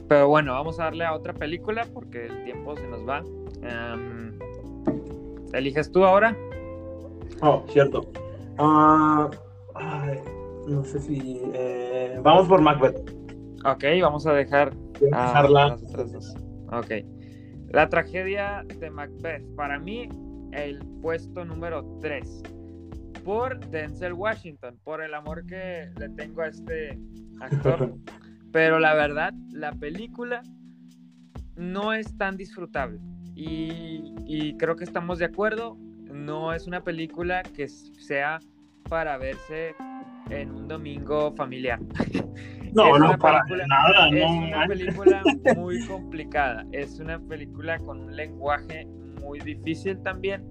Pero 0.09 0.29
bueno, 0.29 0.53
vamos 0.53 0.79
a 0.79 0.85
darle 0.85 1.05
a 1.05 1.15
otra 1.15 1.33
película 1.33 1.87
porque 1.93 2.27
el 2.27 2.45
tiempo 2.45 2.77
se 2.77 2.87
nos 2.87 3.07
va. 3.09 3.23
Em, 3.63 4.39
¿Eliges 5.55 5.91
tú 5.91 6.05
ahora? 6.05 6.37
Oh, 7.41 7.65
cierto. 7.69 8.11
Ay, 8.59 10.19
no 10.69 10.85
sé 10.85 10.99
si. 11.01 11.41
eh, 11.55 12.19
vamos 12.23 12.49
por 12.49 12.61
Macbeth. 12.61 12.99
Ok, 13.65 13.85
vamos 14.01 14.27
a 14.27 14.33
dejar 14.33 14.73
a 15.13 15.43
las 15.49 15.83
otras 15.83 16.13
dos. 16.13 16.35
Ok. 16.73 16.93
La 17.71 17.89
tragedia 17.89 18.65
de 18.79 18.91
Macbeth. 18.91 19.45
Para 19.55 19.79
mí, 19.79 20.09
el 20.53 20.79
puesto 21.03 21.45
número 21.45 21.85
3. 22.01 22.43
Por 23.25 23.59
Denzel 23.71 24.15
Washington. 24.15 24.79
Por 24.85 25.03
el 25.03 25.15
amor 25.15 25.45
que 25.47 25.91
le 25.99 26.09
tengo 26.11 26.43
a 26.43 26.49
este 26.49 26.99
actor. 27.41 27.95
Pero 28.53 28.79
la 28.79 28.95
verdad, 28.95 29.35
la 29.51 29.73
película 29.73 30.43
no 31.57 31.93
es 31.93 32.17
tan 32.17 32.37
disfrutable. 32.37 32.99
Y, 33.35 34.15
y 34.27 34.57
creo 34.57 34.77
que 34.77 34.85
estamos 34.85 35.19
de 35.19 35.27
acuerdo. 35.27 35.77
No 36.13 36.53
es 36.53 36.67
una 36.67 36.83
película 36.83 37.43
que 37.43 37.69
sea 37.69 38.39
para 38.89 39.17
verse 39.19 39.75
en 40.31 40.51
un 40.53 40.69
domingo 40.69 41.33
familiar. 41.35 41.79
No, 42.75 42.95
Es 42.95 43.01
no, 43.01 43.07
una 43.09 43.17
para 43.17 43.41
película- 43.45 43.67
nada. 43.67 44.09
Es 44.09 44.15
no, 44.31 44.47
una 44.47 44.57
man. 44.59 44.69
película 44.69 45.23
muy 45.57 45.87
complicada. 45.87 46.67
Es 46.71 47.01
una 47.01 47.19
película 47.19 47.79
con 47.79 48.01
un 48.01 48.15
lenguaje 48.15 48.85
muy 49.23 49.39
difícil 49.41 49.99
también. 50.03 50.45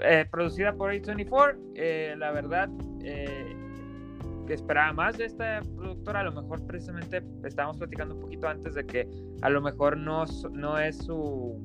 Eh, 0.00 0.26
producida 0.28 0.72
por 0.74 0.92
A24. 0.92 1.56
eh, 1.76 2.16
la 2.18 2.32
verdad, 2.32 2.68
eh, 3.04 3.54
que 4.48 4.54
esperaba 4.54 4.92
más 4.92 5.16
de 5.18 5.26
esta 5.26 5.60
productora. 5.76 6.20
A 6.20 6.24
lo 6.24 6.32
mejor 6.32 6.66
precisamente 6.66 7.22
estábamos 7.44 7.76
platicando 7.78 8.16
un 8.16 8.22
poquito 8.22 8.48
antes 8.48 8.74
de 8.74 8.84
que 8.84 9.08
a 9.42 9.48
lo 9.48 9.60
mejor 9.62 9.96
no, 9.96 10.24
no 10.50 10.78
es 10.80 10.96
su, 10.98 11.64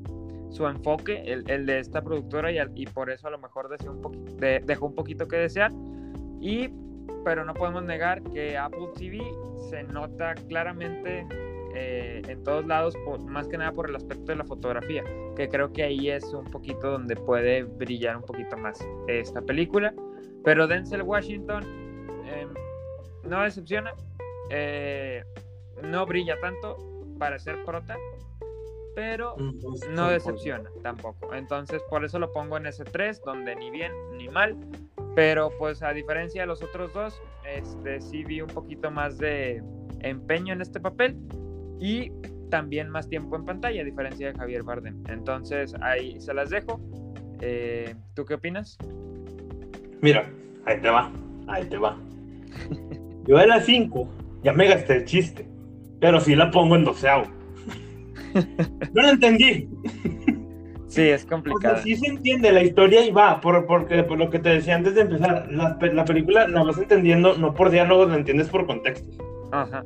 su 0.50 0.66
enfoque, 0.68 1.24
el, 1.26 1.50
el 1.50 1.66
de 1.66 1.80
esta 1.80 2.02
productora, 2.02 2.52
y, 2.52 2.86
por 2.86 3.10
eso 3.10 3.28
a 3.28 3.32
lo 3.32 3.38
mejor 3.40 3.70
deseó 3.70 3.92
un 3.92 4.38
de- 4.38 4.62
dejó 4.66 4.88
un 4.88 4.96
poquito 4.96 5.28
que 5.28 5.38
desear. 5.38 5.72
Y, 6.40 6.70
pero 7.26 7.44
no 7.44 7.54
podemos 7.54 7.84
negar 7.84 8.22
que 8.32 8.58
Apple 8.58 8.90
TV 8.96 9.22
se 9.70 9.84
nota 9.84 10.34
claramente 10.48 11.28
eh, 11.76 12.22
en 12.28 12.44
todos 12.44 12.66
lados, 12.66 12.96
más 13.28 13.48
que 13.48 13.58
nada 13.58 13.72
por 13.72 13.90
el 13.90 13.96
aspecto 13.96 14.32
de 14.32 14.38
la 14.38 14.46
fotografía, 14.46 15.04
que 15.36 15.50
creo 15.50 15.72
que 15.74 15.84
ahí 15.84 16.10
es 16.10 16.24
un 16.34 16.46
poquito 16.46 16.92
donde 16.92 17.16
puede 17.16 17.64
brillar 17.64 18.18
un 18.18 18.24
poquito 18.24 18.58
más 18.58 18.80
esta 19.08 19.42
película. 19.42 19.94
Pero 20.44 20.66
Denzel 20.68 21.02
Washington 21.02 21.64
eh, 22.26 22.48
no 23.24 23.42
decepciona, 23.44 23.94
eh, 24.50 25.24
no 25.84 26.06
brilla 26.06 26.40
tanto 26.40 26.78
para 27.20 27.38
ser 27.38 27.64
prota, 27.66 27.98
pero 28.98 29.36
no 29.92 30.10
decepciona 30.10 30.72
tampoco. 30.82 31.32
Entonces, 31.36 31.84
por 31.88 32.04
eso 32.04 32.18
lo 32.18 32.34
pongo 32.34 32.58
en 32.58 32.66
ese 32.66 32.84
3, 32.84 33.22
donde 33.24 33.56
ni 33.56 33.70
bien 33.70 33.92
ni 34.18 34.28
mal. 34.28 34.58
Pero, 35.16 35.52
pues, 35.60 35.84
a 35.84 35.94
diferencia 35.94 36.42
de 36.42 36.48
los 36.48 36.64
otros 36.64 36.92
dos, 36.96 37.22
este 37.46 38.02
sí 38.02 38.24
vi 38.24 38.42
un 38.42 38.48
poquito 38.48 38.90
más 38.90 39.20
de 39.20 39.62
empeño 40.00 40.52
en 40.52 40.62
este 40.62 40.80
papel 40.80 41.16
y 41.80 42.12
también 42.50 42.90
más 42.90 43.08
tiempo 43.08 43.36
en 43.36 43.46
pantalla, 43.46 43.84
a 43.84 43.86
diferencia 43.86 44.32
de 44.32 44.40
Javier 44.40 44.64
Bardem. 44.64 45.04
Entonces, 45.10 45.76
ahí 45.82 46.20
se 46.20 46.34
las 46.34 46.50
dejo. 46.50 46.82
Eh, 47.42 47.94
¿Tú 48.16 48.26
qué 48.26 48.34
opinas? 48.34 48.80
Mira, 50.02 50.28
ahí 50.66 50.82
te 50.82 50.90
va, 50.90 51.12
ahí 51.46 51.66
te 51.66 51.78
va. 51.78 52.00
Yo 53.28 53.38
de 53.38 53.46
las 53.46 53.64
5 53.64 54.10
ya 54.42 54.54
me 54.54 54.68
gasté 54.68 54.96
el 54.96 55.06
chiste, 55.06 55.48
pero 56.00 56.20
sí 56.20 56.36
la 56.36 56.50
pongo 56.50 56.76
en 56.76 56.84
doceavo. 56.84 57.37
No 58.94 59.02
lo 59.02 59.10
entendí. 59.10 59.68
Sí, 60.88 61.02
es 61.02 61.24
O 61.26 61.28
sea, 61.28 61.30
complicado. 61.30 61.78
sí 61.84 61.96
se 61.98 62.08
entiende 62.08 62.52
la 62.52 62.64
historia 62.64 63.06
y 63.06 63.12
va, 63.12 63.42
por, 63.42 63.66
porque 63.66 64.04
por 64.04 64.18
lo 64.18 64.30
que 64.30 64.40
te 64.40 64.50
decía 64.50 64.76
antes 64.76 64.96
de 64.96 65.02
empezar, 65.02 65.48
la, 65.52 65.78
la 65.94 66.06
película 66.06 66.48
la 66.48 66.64
vas 66.64 66.78
entendiendo 66.78 67.38
no 67.38 67.54
por 67.54 67.70
diálogos, 67.70 68.10
la 68.10 68.16
entiendes 68.16 68.48
por 68.50 68.66
contextos. 68.66 69.18
Ajá. 69.52 69.84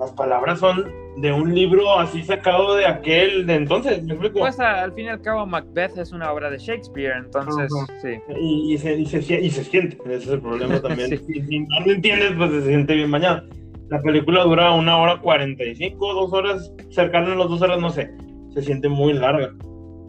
Las 0.00 0.10
palabras 0.12 0.58
son 0.58 0.90
de 1.18 1.30
un 1.30 1.54
libro 1.54 1.98
así 1.98 2.22
sacado 2.24 2.74
de 2.74 2.86
aquel 2.86 3.46
de 3.46 3.54
entonces, 3.54 4.02
¿me 4.02 4.14
explico? 4.14 4.40
Pues 4.40 4.58
a- 4.58 4.82
al 4.82 4.92
fin 4.94 5.04
y 5.04 5.08
al 5.08 5.20
cabo, 5.20 5.46
Macbeth 5.46 5.96
es 5.98 6.10
una 6.12 6.32
obra 6.32 6.50
de 6.50 6.58
Shakespeare, 6.58 7.12
entonces, 7.18 7.70
Ajá. 7.80 7.92
sí. 8.00 8.08
y, 8.40 8.74
y 8.74 8.78
se, 8.78 8.94
y, 8.94 9.06
se, 9.06 9.18
y 9.40 9.50
se 9.50 9.62
siente, 9.64 9.96
ese 10.06 10.14
es 10.16 10.28
el 10.28 10.40
problema 10.40 10.80
también. 10.80 11.08
Sí. 11.18 11.18
si, 11.34 11.40
si 11.42 11.58
no 11.60 11.80
lo 11.86 11.92
entiendes, 11.92 12.32
pues 12.36 12.50
se 12.50 12.66
siente 12.66 12.94
bien 12.94 13.10
bañado. 13.10 13.42
La 13.88 14.00
película 14.00 14.42
dura 14.44 14.72
una 14.72 14.96
hora 14.98 15.20
45, 15.20 16.14
dos 16.14 16.32
horas, 16.32 16.72
cercano 16.90 17.32
a 17.32 17.36
las 17.36 17.48
dos 17.48 17.60
horas, 17.62 17.78
no 17.80 17.90
sé. 17.90 18.10
Se 18.54 18.62
siente 18.62 18.88
muy 18.88 19.12
larga, 19.12 19.52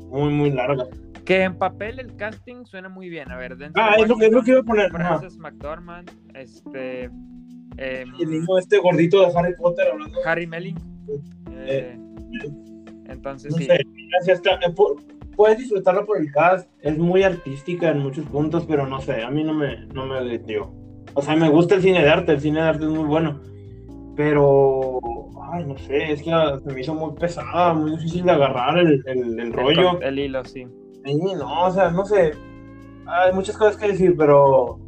muy, 0.09 0.29
muy 0.33 0.51
larga. 0.51 0.85
Que 1.25 1.43
en 1.43 1.57
papel 1.57 1.99
el 1.99 2.15
casting 2.15 2.65
suena 2.65 2.89
muy 2.89 3.09
bien. 3.09 3.31
A 3.31 3.37
ver, 3.37 3.55
Denzel 3.57 3.81
Ah, 3.83 3.95
es 3.97 4.07
lo 4.07 4.17
que, 4.17 4.25
es 4.27 4.31
lo 4.31 4.41
que 4.43 4.51
iba 4.51 4.59
a 4.59 4.63
poner. 4.63 4.91
Frances 4.91 5.37
McDormand, 5.37 6.09
este, 6.33 7.09
Y 7.77 8.23
el 8.23 8.27
mismo 8.29 8.57
este 8.57 8.77
gordito 8.77 9.19
de 9.21 9.37
Harry 9.37 9.53
Potter 9.57 9.87
hablando. 9.91 10.17
Harry 10.25 10.45
Melling. 10.47 10.75
eh, 11.51 11.97
entonces 13.09 13.51
No 13.51 13.57
sí. 13.57 13.65
sé, 13.65 13.79
gracias, 14.11 14.37
está- 14.39 14.55
eh, 14.65 14.73
puedes 15.35 15.57
disfrutarla 15.57 16.03
por 16.05 16.17
el 16.19 16.31
cast, 16.31 16.69
es 16.81 16.97
muy 16.97 17.23
artística 17.23 17.89
en 17.89 17.99
muchos 17.99 18.25
puntos, 18.25 18.65
pero 18.65 18.85
no 18.87 18.99
sé, 19.01 19.23
a 19.23 19.29
mí 19.29 19.43
no 19.43 19.53
me, 19.53 19.85
no 19.87 20.05
me 20.05 20.37
dio. 20.39 20.73
O 21.15 21.21
sea, 21.21 21.35
me 21.35 21.49
gusta 21.49 21.75
el 21.75 21.81
cine 21.81 22.01
de 22.03 22.09
arte, 22.09 22.31
el 22.33 22.39
cine 22.41 22.61
de 22.61 22.67
arte 22.67 22.83
es 22.85 22.89
muy 22.91 23.05
bueno, 23.05 23.41
pero, 24.15 24.99
ay, 25.51 25.65
no 25.65 25.77
sé, 25.77 26.11
es 26.11 26.21
que 26.23 26.31
se 26.63 26.73
me 26.73 26.81
hizo 26.81 26.93
muy 26.93 27.13
pesada, 27.13 27.73
muy 27.73 27.91
difícil 27.91 28.23
de 28.25 28.31
agarrar 28.31 28.77
el, 28.77 29.03
el- 29.05 29.39
el 29.39 29.53
rollo. 29.53 29.99
El, 30.01 30.19
hilo, 30.19 30.43
sí. 30.45 30.65
Sí, 31.05 31.15
no, 31.37 31.65
o 31.65 31.71
sea, 31.71 31.89
no 31.91 32.05
sé, 32.05 32.31
hay 33.05 33.33
muchas 33.33 33.57
cosas 33.57 33.75
que 33.77 33.87
decir, 33.89 34.15
pero 34.17 34.79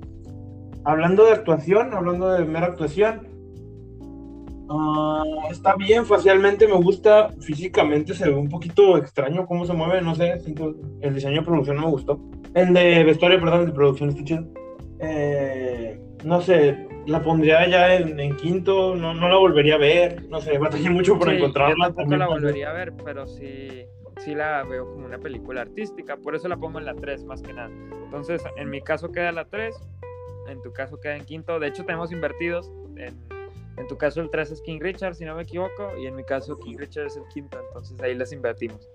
hablando 0.83 1.25
de 1.25 1.31
actuación, 1.33 1.93
hablando 1.93 2.29
de 2.31 2.45
mera 2.45 2.67
actuación, 2.67 3.27
ah, 4.69 5.23
está 5.51 5.75
bien, 5.75 6.05
facialmente 6.05 6.67
me 6.67 6.73
gusta, 6.75 7.29
físicamente 7.41 8.13
se 8.13 8.29
ve 8.29 8.35
un 8.35 8.49
poquito 8.49 8.97
extraño 8.97 9.45
cómo 9.45 9.65
se 9.65 9.73
mueve, 9.73 10.01
no 10.01 10.15
sé, 10.15 10.39
siento- 10.39 10.75
el 11.01 11.13
diseño 11.15 11.39
de 11.41 11.45
producción 11.45 11.75
no 11.77 11.83
me 11.83 11.91
gustó. 11.91 12.19
El 12.53 12.73
de 12.73 13.03
vestuario, 13.03 13.39
perdón, 13.39 13.61
el 13.61 13.65
de 13.67 13.71
producción 13.73 14.09
está 14.09 14.23
chido. 14.23 14.45
Eh, 14.99 15.99
no 16.23 16.39
sé, 16.41 16.87
la 17.07 17.21
pondría 17.21 17.67
ya 17.67 17.95
en, 17.95 18.19
en 18.19 18.35
quinto, 18.35 18.95
no, 18.95 19.13
no 19.13 19.29
la 19.29 19.37
volvería 19.37 19.75
a 19.75 19.79
ver, 19.79 20.27
no 20.29 20.41
sé, 20.41 20.57
batallé 20.57 20.89
mucho 20.89 21.17
por 21.17 21.29
Sí, 21.29 21.35
encontrarla. 21.35 21.75
Yo 21.75 21.81
tampoco 21.83 22.01
también 22.01 22.19
la 22.19 22.27
volvería 22.27 22.69
a 22.69 22.73
ver, 22.73 22.93
pero 23.03 23.27
sí, 23.27 23.85
sí 24.23 24.33
la 24.35 24.63
veo 24.63 24.91
como 24.91 25.05
una 25.05 25.17
película 25.19 25.61
artística. 25.61 26.17
Por 26.17 26.35
eso 26.35 26.47
la 26.47 26.57
pongo 26.57 26.79
en 26.79 26.85
la 26.85 26.95
3 26.95 27.25
más 27.25 27.41
que 27.41 27.53
nada. 27.53 27.69
Entonces, 28.03 28.43
en 28.57 28.69
mi 28.69 28.81
caso 28.81 29.11
queda 29.11 29.31
la 29.31 29.45
3, 29.45 29.75
en 30.49 30.61
tu 30.61 30.73
caso 30.73 30.99
queda 30.99 31.15
en 31.15 31.25
quinto. 31.25 31.59
De 31.59 31.67
hecho, 31.67 31.85
tenemos 31.85 32.11
invertidos. 32.11 32.71
En, 32.97 33.15
en 33.77 33.87
tu 33.87 33.97
caso 33.97 34.21
el 34.21 34.29
3 34.29 34.51
es 34.51 34.61
King 34.61 34.79
Richard, 34.79 35.15
si 35.15 35.25
no 35.25 35.35
me 35.35 35.43
equivoco, 35.43 35.95
y 36.01 36.07
en 36.07 36.15
mi 36.15 36.23
caso 36.23 36.57
King 36.59 36.77
Richard 36.77 37.07
es 37.07 37.17
el 37.17 37.23
quinto. 37.33 37.59
Entonces 37.67 37.99
ahí 38.01 38.15
las 38.15 38.31
invertimos. 38.31 38.89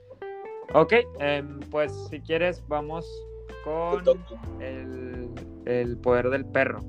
Ok, 0.72 0.94
em, 1.18 1.60
pues 1.70 1.92
si 2.10 2.20
quieres 2.20 2.64
vamos 2.68 3.06
con 3.64 4.02
el, 4.60 5.28
el 5.66 5.96
poder 5.98 6.30
del 6.30 6.46
perro. 6.46 6.80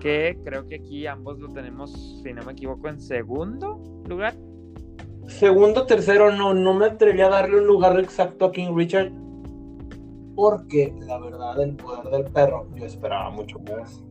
Que 0.00 0.38
creo 0.44 0.66
que 0.66 0.76
aquí 0.76 1.06
ambos 1.06 1.38
lo 1.38 1.48
tenemos, 1.48 2.20
si 2.22 2.32
no 2.32 2.42
me 2.44 2.52
equivoco, 2.52 2.88
en 2.88 3.00
segundo 3.00 3.80
lugar. 4.08 4.34
Segundo, 5.28 5.86
tercero, 5.86 6.32
no, 6.32 6.52
no 6.52 6.74
me 6.74 6.86
atreví 6.86 7.20
a 7.20 7.28
darle 7.28 7.60
un 7.60 7.66
lugar 7.66 7.98
exacto 8.00 8.46
a 8.46 8.52
King 8.52 8.74
Richard. 8.74 9.12
Porque 10.34 10.92
la 11.06 11.18
verdad, 11.20 11.60
el 11.60 11.76
poder 11.76 12.10
del 12.10 12.24
perro, 12.32 12.66
yo 12.74 12.84
esperaba 12.86 13.30
mucho 13.30 13.58
más. 13.60 14.02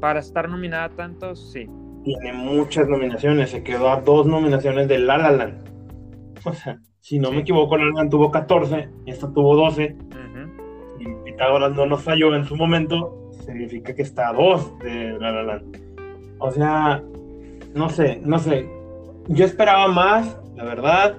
Para 0.00 0.18
estar 0.20 0.48
nominada 0.48 0.88
tanto, 0.88 1.36
sí. 1.36 1.68
Tiene 2.02 2.32
muchas 2.32 2.88
nominaciones, 2.88 3.50
se 3.50 3.62
quedó 3.62 3.90
a 3.90 4.00
dos 4.00 4.26
nominaciones 4.26 4.88
de 4.88 4.98
La 4.98 5.18
La 5.18 5.30
Land. 5.30 5.68
O 6.44 6.52
sea, 6.52 6.80
si 6.98 7.20
no 7.20 7.28
Sí. 7.28 7.34
me 7.36 7.40
equivoco, 7.42 7.76
La 7.76 7.84
La 7.84 7.92
Land 7.98 8.10
tuvo 8.10 8.30
14, 8.32 8.88
esta 9.06 9.32
tuvo 9.32 9.54
12, 9.54 9.96
Ujú. 9.96 11.00
y 11.00 11.24
Pitágoras 11.24 11.72
no 11.76 11.86
nos 11.86 12.02
falló 12.02 12.34
en 12.34 12.44
su 12.44 12.56
momento. 12.56 13.21
Significa 13.44 13.94
que 13.94 14.02
está 14.02 14.28
a 14.28 14.32
dos 14.32 14.78
de 14.80 15.18
La 15.18 15.32
La 15.32 15.42
Land. 15.42 15.76
O 16.38 16.50
sea, 16.50 17.02
no 17.74 17.88
sé, 17.88 18.20
no 18.24 18.38
sé. 18.38 18.68
Yo 19.28 19.44
esperaba 19.44 19.88
más, 19.88 20.38
la 20.56 20.64
verdad, 20.64 21.16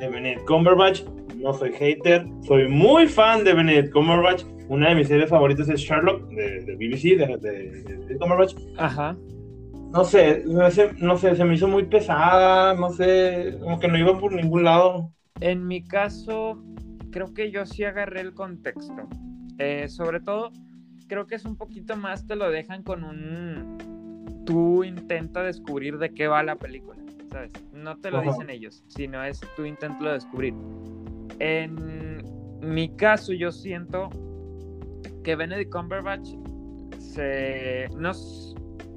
de 0.00 0.08
Benedict 0.08 0.46
Cumberbatch. 0.46 1.04
No 1.36 1.52
soy 1.52 1.72
hater, 1.72 2.26
soy 2.42 2.68
muy 2.68 3.06
fan 3.06 3.44
de 3.44 3.54
Benedict 3.54 3.92
Cumberbatch. 3.92 4.44
Una 4.68 4.90
de 4.90 4.96
mis 4.96 5.08
series 5.08 5.30
favoritas 5.30 5.68
es 5.68 5.80
Sherlock, 5.80 6.28
de, 6.28 6.64
de 6.64 6.74
BBC, 6.76 7.16
de, 7.16 7.36
de, 7.38 7.96
de 8.06 8.18
Cumberbatch. 8.18 8.54
Ajá. 8.76 9.16
No 9.92 10.04
sé, 10.04 10.42
no 10.44 10.70
sé, 10.70 10.90
no 10.98 11.16
sé, 11.16 11.34
se 11.34 11.44
me 11.44 11.54
hizo 11.54 11.66
muy 11.66 11.84
pesada, 11.84 12.74
no 12.74 12.90
sé, 12.90 13.56
como 13.60 13.80
que 13.80 13.88
no 13.88 13.96
iba 13.96 14.18
por 14.18 14.32
ningún 14.32 14.64
lado. 14.64 15.12
En 15.40 15.66
mi 15.66 15.82
caso, 15.82 16.62
creo 17.10 17.32
que 17.32 17.50
yo 17.50 17.64
sí 17.64 17.84
agarré 17.84 18.20
el 18.20 18.34
contexto. 18.34 19.08
Eh, 19.58 19.88
sobre 19.88 20.20
todo, 20.20 20.52
creo 21.08 21.26
que 21.26 21.34
es 21.34 21.44
un 21.44 21.56
poquito 21.56 21.96
más 21.96 22.26
te 22.26 22.36
lo 22.36 22.50
dejan 22.50 22.82
con 22.82 23.02
un... 23.04 24.42
Tú 24.46 24.84
intenta 24.84 25.42
descubrir 25.42 25.98
de 25.98 26.10
qué 26.14 26.26
va 26.28 26.42
la 26.42 26.56
película, 26.56 26.98
¿sabes? 27.30 27.50
No 27.72 27.96
te 27.98 28.10
lo 28.10 28.18
Ajá. 28.18 28.30
dicen 28.30 28.50
ellos, 28.50 28.82
sino 28.88 29.22
es 29.24 29.40
tú 29.56 29.64
intento 29.64 30.04
de 30.06 30.12
descubrir. 30.12 30.54
En 31.38 32.22
mi 32.62 32.88
caso, 32.96 33.32
yo 33.32 33.52
siento 33.52 34.08
que 35.24 35.36
Benedict 35.36 35.72
Cumberbatch 35.72 36.30
se... 36.98 37.88
Nos, 37.96 38.54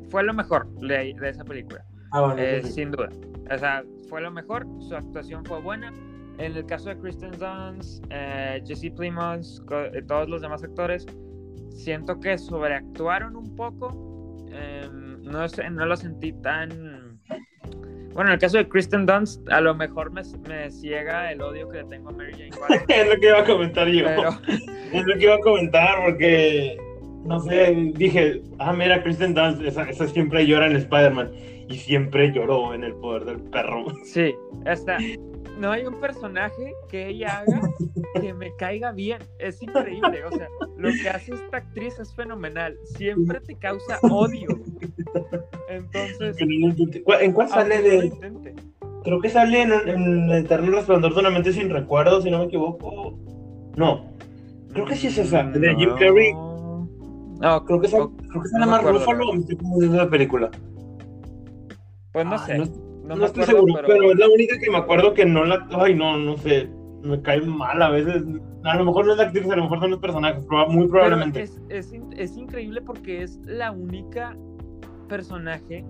fue 0.10 0.24
lo 0.24 0.34
mejor 0.34 0.70
de, 0.76 1.14
de 1.20 1.30
esa 1.30 1.44
película. 1.44 1.84
Ah, 2.12 2.22
bueno, 2.22 2.42
Eh, 2.42 2.62
sí. 2.64 2.72
sin 2.74 2.92
duda. 2.92 3.10
O 3.54 3.58
sea, 3.58 3.84
fue 4.10 4.22
lo 4.22 4.32
mejor, 4.32 4.66
su 4.80 4.96
actuación 4.96 5.44
fue 5.46 5.60
buena. 5.62 5.92
En 6.38 6.56
el 6.56 6.66
caso 6.66 6.90
de 6.90 6.98
Kristen 6.98 7.32
Dunst, 7.32 8.06
eh, 8.10 8.62
Jesse 8.66 8.90
Plemons, 8.96 9.62
eh, 9.70 10.02
todos 10.08 10.30
los 10.30 10.42
demás 10.42 10.64
actores, 10.64 11.06
siento 11.72 12.20
que 12.20 12.38
sobreactuaron 12.38 13.36
un 13.36 13.56
poco. 13.56 14.38
Em, 14.52 15.24
no, 15.24 15.48
sé, 15.48 15.70
no 15.70 15.86
lo 15.86 15.96
sentí 15.96 16.34
tan... 16.34 17.20
Bueno, 18.14 18.30
en 18.30 18.34
el 18.34 18.40
caso 18.40 18.58
de 18.58 18.68
Kristen 18.68 19.06
Dunst, 19.06 19.48
a 19.50 19.62
lo 19.62 19.74
mejor 19.74 20.12
me, 20.12 20.22
me 20.48 20.70
ciega 20.70 21.32
el 21.32 21.42
odio 21.42 21.70
que 21.70 21.78
le 21.78 21.84
tengo 21.86 22.10
a 22.10 22.12
Mary 22.12 22.34
Jane 22.34 22.50
Watson, 22.60 22.86
es 22.90 23.08
lo 23.08 23.16
que 23.16 23.28
iba 23.28 23.40
a 23.40 23.46
comentar 23.46 23.88
yo. 23.88 24.06
pero... 24.06 24.30
Es 24.92 25.06
lo 25.06 25.14
que 25.16 25.24
iba 25.24 25.36
a 25.36 25.40
comentar 25.40 26.04
porque, 26.06 26.78
no 27.24 27.40
sé, 27.40 27.94
dije, 27.96 28.42
ah, 28.60 28.74
mira, 28.74 29.02
Kristen 29.02 29.34
Dunst, 29.34 29.62
esa, 29.62 29.90
esa 29.90 30.06
siempre 30.10 30.46
llora 30.46 30.68
en 30.68 30.76
Spider-Man. 30.76 31.32
Y 31.70 31.78
siempre 31.78 32.34
lloró 32.34 32.74
en 32.74 32.84
El 32.84 32.94
Poder 32.96 33.24
del 33.24 33.40
Perro. 33.40 33.86
Sí, 34.04 34.36
hasta 34.66 34.98
no 35.62 35.72
hay 35.72 35.86
un 35.86 36.00
personaje 36.02 36.74
que 36.90 37.08
ella 37.10 37.40
haga 37.40 37.62
que 38.20 38.34
me 38.34 38.54
caiga 38.58 38.92
bien. 38.92 39.20
Es 39.40 39.62
increíble. 39.62 40.26
O 40.26 40.32
sea, 40.32 40.48
lo 40.78 40.90
que 41.02 41.10
hace 41.10 41.34
esta 41.36 41.58
actriz 41.58 41.98
es 42.00 42.14
fenomenal. 42.16 42.78
Siempre 42.98 43.40
te 43.42 43.56
causa 43.56 44.00
odio. 44.10 44.50
Entonces, 45.70 46.36
no 46.40 46.46
lo 46.46 46.68
intente. 46.74 47.04
¿Cuál- 47.04 47.22
¿En 47.22 47.32
cuál 47.34 47.48
sale 47.50 47.78
no 47.78 47.84
de...? 47.84 48.54
Creo 49.04 49.20
que 49.22 49.30
sale 49.30 49.62
en, 49.64 49.72
en 49.88 50.30
El 50.30 50.46
Eterno 50.46 50.72
Resplandor 50.72 51.14
de 51.14 51.20
una 51.22 51.30
mente 51.32 51.54
sin 51.54 51.70
recuerdo, 51.70 52.22
si 52.22 52.30
no 52.30 52.40
me 52.40 52.46
equivoco. 52.46 53.18
No, 53.76 54.12
creo 54.74 54.86
que 54.86 54.96
sí 54.96 55.08
es 55.08 55.18
esa, 55.18 55.44
de 55.44 55.76
Jim 55.76 55.90
Carrey. 55.98 56.34
No, 56.34 57.66
Creo 57.66 57.82
que, 57.82 57.88
sale- 57.88 58.04
o- 58.04 58.12
creo 58.18 58.30
que 58.30 58.38
no 58.38 58.46
sale 58.50 58.66
me 58.66 58.72
más 58.72 58.84
la 58.84 58.90
o 58.92 59.34
me 59.34 59.40
estoy 59.40 59.56
confundiendo 59.58 59.98
la 59.98 60.10
película. 60.10 60.52
pues 62.12 62.26
no 62.26 62.34
Ah, 62.36 62.46
sé. 62.46 62.58
no- 62.60 62.91
No, 63.04 63.26
estoy 63.26 63.44
acuerdo, 63.44 63.46
seguro, 63.68 63.84
pero... 63.88 64.12
es 64.12 64.18
la 64.18 64.28
única 64.30 64.58
que 64.60 64.72
me 64.72 64.78
acuerdo 64.78 65.14
que 65.14 65.26
no 65.26 65.44
la. 65.46 65.68
Ay, 65.72 65.96
no, 65.96 66.18
no 66.18 66.38
sé. 66.38 66.70
Me 67.04 67.20
cae 67.22 67.42
mal 67.42 67.82
a 67.82 67.90
veces. 67.90 68.24
A 68.64 68.78
lo 68.78 68.86
mejor 68.86 69.06
no 69.08 69.14
es 69.14 69.18
la 69.18 69.24
actriz, 69.26 69.50
a 69.50 69.56
lo 69.56 69.64
mejor 69.64 69.80
son 69.80 69.92
los 69.92 70.00
personajes, 70.00 70.46
muy 70.70 70.88
probablemente. 70.88 71.42
es, 71.42 71.60
es 71.70 71.92
in- 71.94 72.14
es 72.16 72.38
increíble 72.38 72.80
porque 72.82 73.24
es 73.24 73.38
la 73.46 73.72
única 73.72 74.38
personaje 75.10 75.84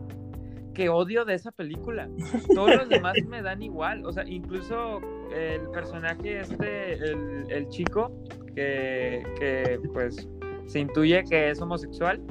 que 0.74 0.88
odio 0.88 1.26
de 1.26 1.34
esa 1.34 1.52
película. 1.52 2.08
Todos 2.56 2.76
los 2.76 2.88
demás 2.90 3.16
me 3.28 3.42
dan 3.42 3.62
igual. 3.62 4.06
O 4.06 4.14
sea, 4.14 4.24
incluso 4.26 5.02
el 5.36 5.68
personaje 5.74 6.40
este, 6.40 6.94
el, 6.94 7.46
el 7.50 7.68
chico, 7.68 8.10
que, 8.56 9.22
que 9.38 9.80
pues 9.94 10.30
se 10.66 10.80
intuye 10.80 11.26
que 11.30 11.50
es 11.50 11.62
homosexual, 11.62 12.22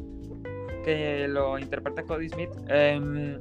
que 0.86 1.28
lo 1.28 1.58
interpreta 1.58 2.02
Cody 2.02 2.30
Smith. 2.30 2.48
em, 2.68 3.38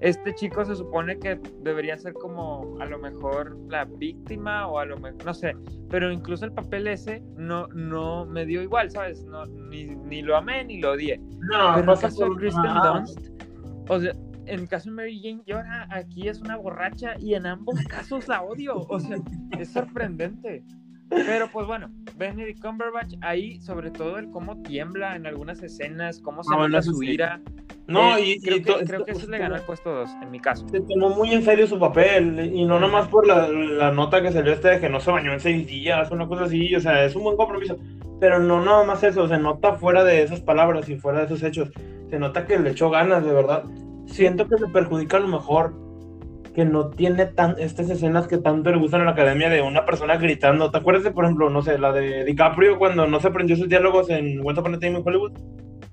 este 0.00 0.34
chico 0.34 0.64
se 0.64 0.76
supone 0.76 1.18
que 1.18 1.40
debería 1.62 1.96
ser 1.98 2.12
como 2.14 2.76
a 2.80 2.86
lo 2.86 2.98
mejor 2.98 3.56
la 3.68 3.84
víctima 3.84 4.66
o 4.68 4.78
a 4.78 4.84
lo 4.84 4.96
mejor, 4.98 5.24
no 5.24 5.34
sé, 5.34 5.54
pero 5.90 6.12
incluso 6.12 6.44
el 6.44 6.52
papel 6.52 6.86
ese 6.86 7.22
no, 7.36 7.66
no 7.68 8.24
me 8.26 8.46
dio 8.46 8.62
igual, 8.62 8.90
¿sabes? 8.90 9.24
No, 9.24 9.44
ni, 9.46 9.86
ni 9.86 10.22
lo 10.22 10.36
amé 10.36 10.64
ni 10.64 10.80
lo 10.80 10.92
odié. 10.92 11.18
No, 11.18 11.74
Pero 11.74 11.92
en 11.94 12.00
caso 12.00 12.30
de 12.30 12.36
Kristen 12.36 12.74
Dunst, 12.84 13.28
o 13.88 13.98
sea, 14.00 14.12
en 14.46 14.60
el 14.60 14.68
caso 14.68 14.88
de 14.88 14.96
Mary 14.96 15.20
Jane 15.22 15.42
llora, 15.46 15.86
aquí 15.90 16.28
es 16.28 16.40
una 16.40 16.56
borracha 16.56 17.14
y 17.18 17.34
en 17.34 17.46
ambos 17.46 17.80
casos 17.88 18.28
la 18.28 18.42
odio. 18.42 18.86
O 18.88 18.98
sea, 19.00 19.18
es 19.58 19.68
sorprendente. 19.70 20.64
Pero 21.10 21.48
pues 21.50 21.66
bueno, 21.66 21.90
Benedict 22.16 22.60
Cumberbatch 22.62 23.14
ahí, 23.22 23.60
sobre 23.62 23.90
todo 23.90 24.18
el 24.18 24.30
cómo 24.30 24.60
tiembla 24.62 25.16
en 25.16 25.26
algunas 25.26 25.62
escenas, 25.62 26.20
cómo 26.20 26.42
se 26.44 26.54
Ah, 26.54 26.68
nota 26.68 26.82
su 26.82 27.02
ira. 27.02 27.40
No, 27.88 28.16
Eh, 28.18 28.22
y, 28.22 28.40
creo, 28.40 28.58
y 28.58 28.62
que, 28.62 28.84
creo 28.84 29.04
que 29.04 29.12
eso 29.12 29.26
le 29.28 29.38
ganó 29.38 29.56
el 29.56 29.62
puesto 29.62 29.90
2, 29.90 30.10
en 30.22 30.30
mi 30.30 30.38
caso. 30.38 30.68
se 30.68 30.80
tomó 30.82 31.08
muy 31.08 31.32
en 31.32 31.42
serio 31.42 31.66
su 31.66 31.78
papel 31.78 32.52
y 32.54 32.64
no 32.66 32.78
nomás 32.78 33.08
por 33.08 33.26
la, 33.26 33.48
la 33.48 33.90
nota 33.90 34.20
que 34.20 34.30
salió 34.30 34.52
este 34.52 34.68
de 34.68 34.80
que 34.80 34.90
no 34.90 35.00
se 35.00 35.10
bañó 35.10 35.32
en 35.32 35.40
seis 35.40 35.66
días, 35.66 36.10
una 36.10 36.28
cosa 36.28 36.44
así, 36.44 36.74
o 36.74 36.80
sea, 36.80 37.04
es 37.04 37.16
un 37.16 37.24
buen 37.24 37.36
compromiso, 37.38 37.78
pero 38.20 38.40
no 38.40 38.62
nada 38.62 38.84
más 38.84 39.02
eso, 39.02 39.26
se 39.26 39.38
nota 39.38 39.74
fuera 39.74 40.04
de 40.04 40.22
esas 40.22 40.40
palabras 40.40 40.88
y 40.90 40.96
fuera 40.96 41.20
de 41.20 41.24
esos 41.24 41.42
hechos, 41.42 41.70
se 42.10 42.18
nota 42.18 42.46
que 42.46 42.58
le 42.58 42.70
echó 42.70 42.90
ganas, 42.90 43.24
de 43.24 43.32
verdad. 43.32 43.64
Siento 44.06 44.46
que 44.46 44.56
le 44.56 44.68
perjudica 44.68 45.16
a 45.16 45.20
lo 45.20 45.28
mejor 45.28 45.74
que 46.54 46.64
no 46.64 46.88
tiene 46.90 47.26
tan 47.26 47.54
estas 47.58 47.88
escenas 47.88 48.26
que 48.26 48.38
tanto 48.38 48.70
le 48.70 48.78
gustan 48.78 49.02
a 49.02 49.04
la 49.04 49.10
academia 49.12 49.48
de 49.48 49.62
una 49.62 49.84
persona 49.84 50.16
gritando. 50.16 50.70
¿Te 50.70 50.78
acuerdas 50.78 51.04
de, 51.04 51.10
por 51.12 51.24
ejemplo, 51.24 51.50
no 51.50 51.62
sé, 51.62 51.78
la 51.78 51.92
de 51.92 52.24
DiCaprio 52.24 52.78
cuando 52.78 53.06
no 53.06 53.20
se 53.20 53.28
aprendió 53.28 53.56
sus 53.56 53.68
diálogos 53.68 54.10
en 54.10 54.40
Once 54.44 54.60
Upon 54.60 54.74
a 54.74 54.78
Time 54.78 54.98
in 54.98 55.02
Hollywood? 55.06 55.32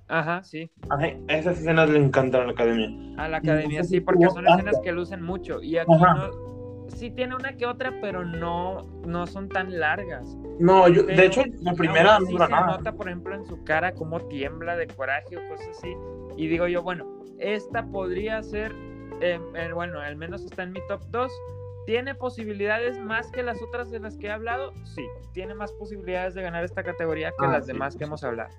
Ajá, 0.07 0.43
sí. 0.43 0.69
Ajá, 0.89 1.07
esas 1.27 1.59
escenas 1.59 1.89
le 1.89 1.99
encantan 1.99 2.41
a 2.41 2.45
la 2.45 2.51
academia. 2.51 2.89
A 3.23 3.27
la 3.27 3.37
academia, 3.37 3.83
sí, 3.83 3.99
porque 4.01 4.27
son 4.29 4.47
escenas 4.47 4.79
que 4.83 4.91
lucen 4.91 5.21
mucho. 5.21 5.61
Y 5.61 5.77
aquí 5.77 5.91
no. 5.91 6.45
Sí 6.89 7.09
tiene 7.09 7.35
una 7.35 7.57
que 7.57 7.65
otra, 7.65 7.91
pero 7.99 8.23
no, 8.23 8.83
no 9.07 9.25
son 9.25 9.49
tan 9.49 9.79
largas. 9.79 10.23
No, 10.59 10.87
yo, 10.87 11.03
Pero 11.07 11.17
de 11.19 11.25
hecho, 11.25 11.43
la 11.61 11.73
primera 11.73 12.03
no 12.19 12.25
así 12.25 12.31
dura 12.31 12.45
se 12.45 12.51
nada. 12.51 12.67
nota, 12.77 12.91
por 12.93 13.07
ejemplo, 13.07 13.33
en 13.33 13.43
su 13.45 13.63
cara 13.63 13.93
cómo 13.93 14.21
tiembla 14.27 14.75
de 14.77 14.85
coraje 14.87 15.35
o 15.35 15.49
cosas 15.49 15.67
así. 15.69 15.95
Y 16.37 16.47
digo 16.47 16.67
yo, 16.67 16.83
bueno, 16.83 17.05
esta 17.39 17.83
podría 17.87 18.41
ser, 18.43 18.71
eh, 19.19 19.39
eh, 19.55 19.71
bueno, 19.73 19.99
al 19.99 20.15
menos 20.15 20.43
está 20.45 20.61
en 20.63 20.73
mi 20.73 20.79
top 20.87 21.01
2. 21.09 21.31
¿Tiene 21.87 22.13
posibilidades 22.13 22.99
más 22.99 23.31
que 23.31 23.41
las 23.41 23.59
otras 23.63 23.89
de 23.89 23.99
las 23.99 24.15
que 24.17 24.27
he 24.27 24.31
hablado? 24.31 24.71
Sí, 24.85 25.05
tiene 25.33 25.55
más 25.55 25.71
posibilidades 25.73 26.35
de 26.35 26.43
ganar 26.43 26.63
esta 26.63 26.83
categoría 26.83 27.29
que 27.31 27.45
Ah, 27.45 27.51
las 27.53 27.65
sí, 27.65 27.73
demás 27.73 27.93
sí, 27.93 27.99
que 27.99 28.05
sí. 28.05 28.09
hemos 28.09 28.23
hablado. 28.23 28.49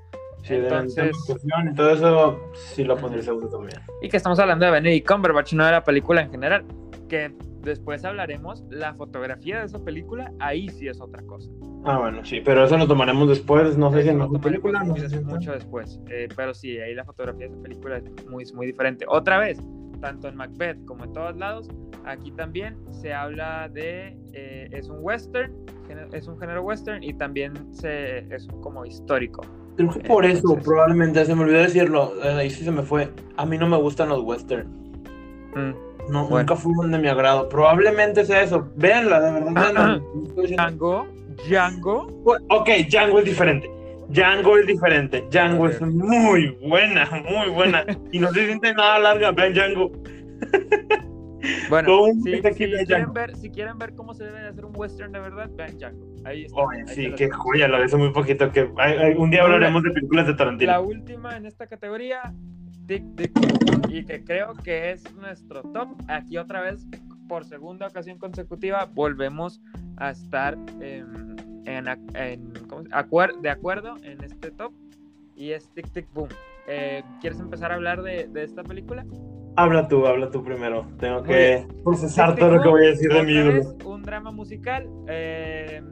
Sí, 0.47 0.55
Entonces- 0.55 1.17
y 1.29 1.75
todo 1.75 1.91
eso 1.91 2.41
sí 2.55 2.85
lo 2.85 2.97
pondría 2.97 3.23
segundo 3.23 3.49
también. 3.49 3.81
Y 4.01 4.09
que 4.09 4.17
estamos 4.17 4.39
hablando 4.39 4.65
de 4.65 4.71
Benedict 4.71 5.09
Cumberbatch, 5.09 5.55
no 5.55 5.65
de 5.65 5.73
la 5.73 5.83
película 5.83 6.23
en 6.23 6.31
general. 6.31 6.65
Que 7.09 7.35
después 7.63 8.05
hablaremos, 8.05 8.65
la 8.71 8.95
fotografía 8.95 9.59
de 9.59 9.67
esa 9.67 9.85
película, 9.85 10.33
ahí 10.39 10.69
sí 10.69 10.87
es 10.87 11.01
otra 11.01 11.21
cosa. 11.23 11.51
Ah, 11.85 11.99
bueno, 11.99 12.25
sí, 12.25 12.41
pero 12.45 12.65
eso 12.65 12.77
lo 12.77 12.87
tomaremos 12.87 13.29
después, 13.29 13.77
no 13.77 13.93
sé 13.93 14.05
si 14.05 14.09
en 14.09 14.19
la 14.21 14.29
película, 14.41 14.85
no 14.85 14.97
sé 14.97 15.09
si 15.09 15.19
mucho 15.19 15.53
después. 15.53 16.01
Eh, 16.11 16.29
pero 16.37 16.55
sí, 16.55 16.79
ahí 16.79 16.95
la 16.95 17.05
fotografía 17.05 17.47
de 17.49 17.53
esa 17.53 17.63
película 17.63 17.97
es 17.99 18.27
muy, 18.29 18.45
muy 18.55 18.67
diferente. 18.67 19.05
Otra 19.09 19.39
vez, 19.39 19.59
tanto 20.01 20.29
en 20.29 20.37
Macbeth 20.37 20.85
como 20.85 21.05
en 21.05 21.13
todos 21.13 21.37
lados, 21.37 21.69
aquí 22.05 22.31
también 22.33 22.77
se 22.93 23.13
habla 23.13 23.69
de, 23.69 24.17
eh, 24.33 24.69
es 24.71 24.89
un 24.89 24.99
western, 25.01 25.53
es 26.13 26.29
un 26.29 26.39
género 26.39 26.63
western 26.63 27.03
y 27.03 27.15
también 27.15 27.53
se, 27.75 28.19
es 28.35 28.47
como 28.63 28.85
histórico. 28.85 29.43
Creo 29.77 29.91
que 29.91 30.01
por 30.01 30.25
eso, 30.25 30.57
probablemente, 30.65 31.25
se 31.25 31.35
me 31.35 31.43
olvidó 31.43 31.59
decirlo, 31.59 32.15
eh, 32.23 32.29
ahí 32.29 32.51
sí 32.51 32.65
se 32.65 32.71
me 32.71 32.83
fue. 32.83 33.11
A 33.37 33.45
mí 33.45 33.59
no 33.59 33.69
me 33.69 33.77
gustan 33.77 34.09
los 34.09 34.23
western. 34.23 34.67
Mm. 35.55 35.87
No, 36.09 36.29
Bueno. 36.29 36.39
nunca 36.39 36.57
fueron 36.57 36.93
de 36.93 36.99
mi 36.99 37.09
agrado. 37.09 37.49
Probablemente 37.49 38.25
sea 38.25 38.43
eso. 38.43 38.69
Véanla, 38.77 39.21
de 39.21 39.33
verdad. 39.33 39.53
véanla. 39.53 40.03
Django, 40.49 41.07
Django, 41.49 42.23
ok, 42.49 42.69
Django 42.89 43.19
es 43.19 43.25
diferente. 43.25 43.71
Django 44.09 44.57
es 44.57 44.67
diferente. 44.67 45.25
Django 45.31 45.69
es 45.69 45.81
muy 45.81 46.57
buena, 46.63 47.09
muy 47.29 47.51
buena. 47.51 47.85
y 48.13 48.19
no 48.19 48.31
se 48.33 48.47
siente 48.47 48.73
nada 48.73 48.99
larga. 48.99 49.33
Vean 49.33 49.53
Django. 49.53 49.93
Bueno, 51.69 52.07
si, 52.25 52.41
quieren 52.41 53.13
ver, 53.13 53.37
si 53.37 53.51
quieren 53.51 53.79
ver 53.79 53.95
cómo 53.95 54.15
se 54.15 54.25
debe 54.25 54.41
de 54.41 54.49
hacer 54.49 54.65
un 54.65 54.73
western 54.75 55.13
de 55.13 55.21
verdad, 55.21 55.51
vean 55.55 55.77
Django. 55.77 56.07
Ahí 56.27 56.45
está. 56.45 56.61
Oye, 56.61 56.81
ahí 56.89 56.95
sí, 56.95 57.13
qué 57.17 57.31
joya, 57.31 57.69
lo 57.69 57.79
de 57.87 57.97
muy 57.97 58.11
poquito. 58.13 58.51
que 58.51 58.69
ay, 58.79 58.95
ay, 58.99 59.15
Un 59.17 59.31
día 59.31 59.43
hablaremos 59.45 59.83
de 59.85 59.91
películas 59.93 60.27
de 60.27 60.35
Tarantino. 60.35 60.73
La 60.73 60.81
última 60.81 61.37
en 61.37 61.47
esta 61.47 61.69
categoría, 61.69 62.21
Tic 62.87 63.05
Tic 63.15 63.31
y 63.89 64.05
que 64.05 64.25
creo 64.25 64.53
que 64.55 64.91
es 64.91 65.05
nuestro 65.15 65.63
top. 65.63 65.89
Aquí 66.09 66.37
otra 66.37 66.63
vez, 66.63 66.85
por 67.29 67.45
segunda 67.45 67.87
ocasión 67.87 68.19
consecutiva, 68.19 68.89
volvemos 68.93 69.61
a 69.99 70.11
estar 70.11 70.59
en, 70.81 71.37
en- 71.65 72.53
¿cómo 72.69 72.83
se- 72.83 72.89
acuer- 72.91 73.41
de 73.41 73.51
acuerdo 73.51 73.95
en 74.03 74.23
este 74.25 74.51
top. 74.51 74.73
y 75.37 75.53
es 75.53 75.69
Tic 75.75 75.89
Tic 75.93 76.13
Boom. 76.13 76.29
Eh, 76.67 77.05
¿Quieres 77.21 77.39
empezar 77.39 77.71
a 77.71 77.77
hablar 77.77 78.03
de, 78.03 78.27
de, 78.27 78.43
esta 78.43 78.65
película? 78.65 79.05
Habla 79.55 79.87
tú, 79.87 80.07
habla 80.07 80.31
tú 80.31 80.43
primero. 80.43 80.89
Tengo 80.99 81.23
que 81.23 81.67
procesar 81.85 82.35
todo 82.35 82.57
lo 82.57 82.63
que 82.63 82.69
voy 82.69 82.87
a 82.87 82.89
decir 82.91 83.13
de 83.13 83.23
mi 83.23 83.33
ídolo. 83.33 83.77
Un 83.85 84.03
drama 84.03 84.31
musical 84.33 84.89
eh, 85.07 85.83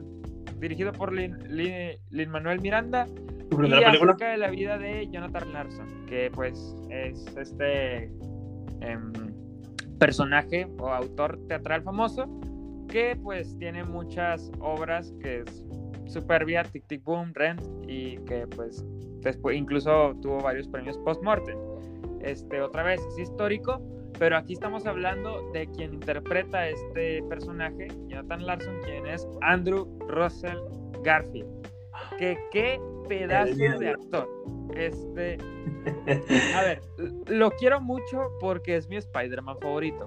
dirigido 0.59 0.91
por 0.91 1.13
Lin, 1.13 1.37
Lin, 1.49 1.97
Lin 2.09 2.29
Manuel 2.29 2.61
Miranda 2.61 3.05
¿Tu 3.49 3.57
primera 3.57 3.81
y 3.81 3.85
película? 3.85 4.13
acerca 4.13 4.31
de 4.31 4.37
la 4.37 4.49
vida 4.49 4.77
de 4.77 5.07
Jonathan 5.09 5.53
Larson, 5.53 6.05
que 6.07 6.31
pues 6.33 6.75
es 6.89 7.25
este 7.37 8.05
em, 8.81 9.13
personaje 9.99 10.67
o 10.79 10.89
autor 10.89 11.39
teatral 11.47 11.83
famoso 11.83 12.27
que 12.87 13.17
pues 13.21 13.57
tiene 13.57 13.83
muchas 13.83 14.51
obras 14.59 15.13
que 15.21 15.41
es 15.41 15.65
Superbia, 16.07 16.63
Tic 16.63 16.85
Tic 16.87 17.03
Boom, 17.03 17.33
Rent 17.33 17.61
y 17.87 18.17
que 18.19 18.47
pues 18.47 18.85
después 19.21 19.57
incluso 19.57 20.15
tuvo 20.21 20.39
varios 20.39 20.67
premios 20.67 20.97
post-mortem. 20.99 21.57
Este, 22.21 22.61
otra 22.61 22.83
vez 22.83 23.01
es 23.09 23.19
histórico, 23.19 23.81
pero 24.17 24.37
aquí 24.37 24.53
estamos 24.53 24.85
hablando 24.85 25.51
de 25.51 25.67
quien 25.67 25.93
interpreta 25.95 26.59
a 26.59 26.69
este 26.69 27.23
personaje, 27.23 27.87
Jonathan 28.07 28.45
Larson, 28.45 28.81
quien 28.83 29.05
es 29.07 29.27
Andrew 29.41 29.85
Russell 30.07 30.57
Garfield. 31.03 31.49
Que 32.17 32.37
qué 32.51 32.79
pedazo 33.07 33.55
de 33.55 33.89
actor. 33.89 34.29
Este, 34.75 35.37
a 36.55 36.61
ver, 36.61 36.81
lo 37.27 37.51
quiero 37.51 37.81
mucho 37.81 38.29
porque 38.39 38.75
es 38.75 38.87
mi 38.89 38.97
Spider-Man 38.97 39.57
favorito. 39.59 40.05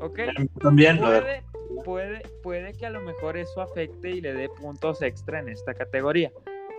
¿Ok? 0.00 0.20
También, 0.60 0.98
puede, 0.98 1.42
puede, 1.84 2.22
puede 2.42 2.72
que 2.72 2.86
a 2.86 2.90
lo 2.90 3.00
mejor 3.02 3.36
eso 3.36 3.60
afecte 3.60 4.10
y 4.10 4.20
le 4.20 4.32
dé 4.32 4.48
puntos 4.48 5.02
extra 5.02 5.40
en 5.40 5.48
esta 5.48 5.74
categoría. 5.74 6.32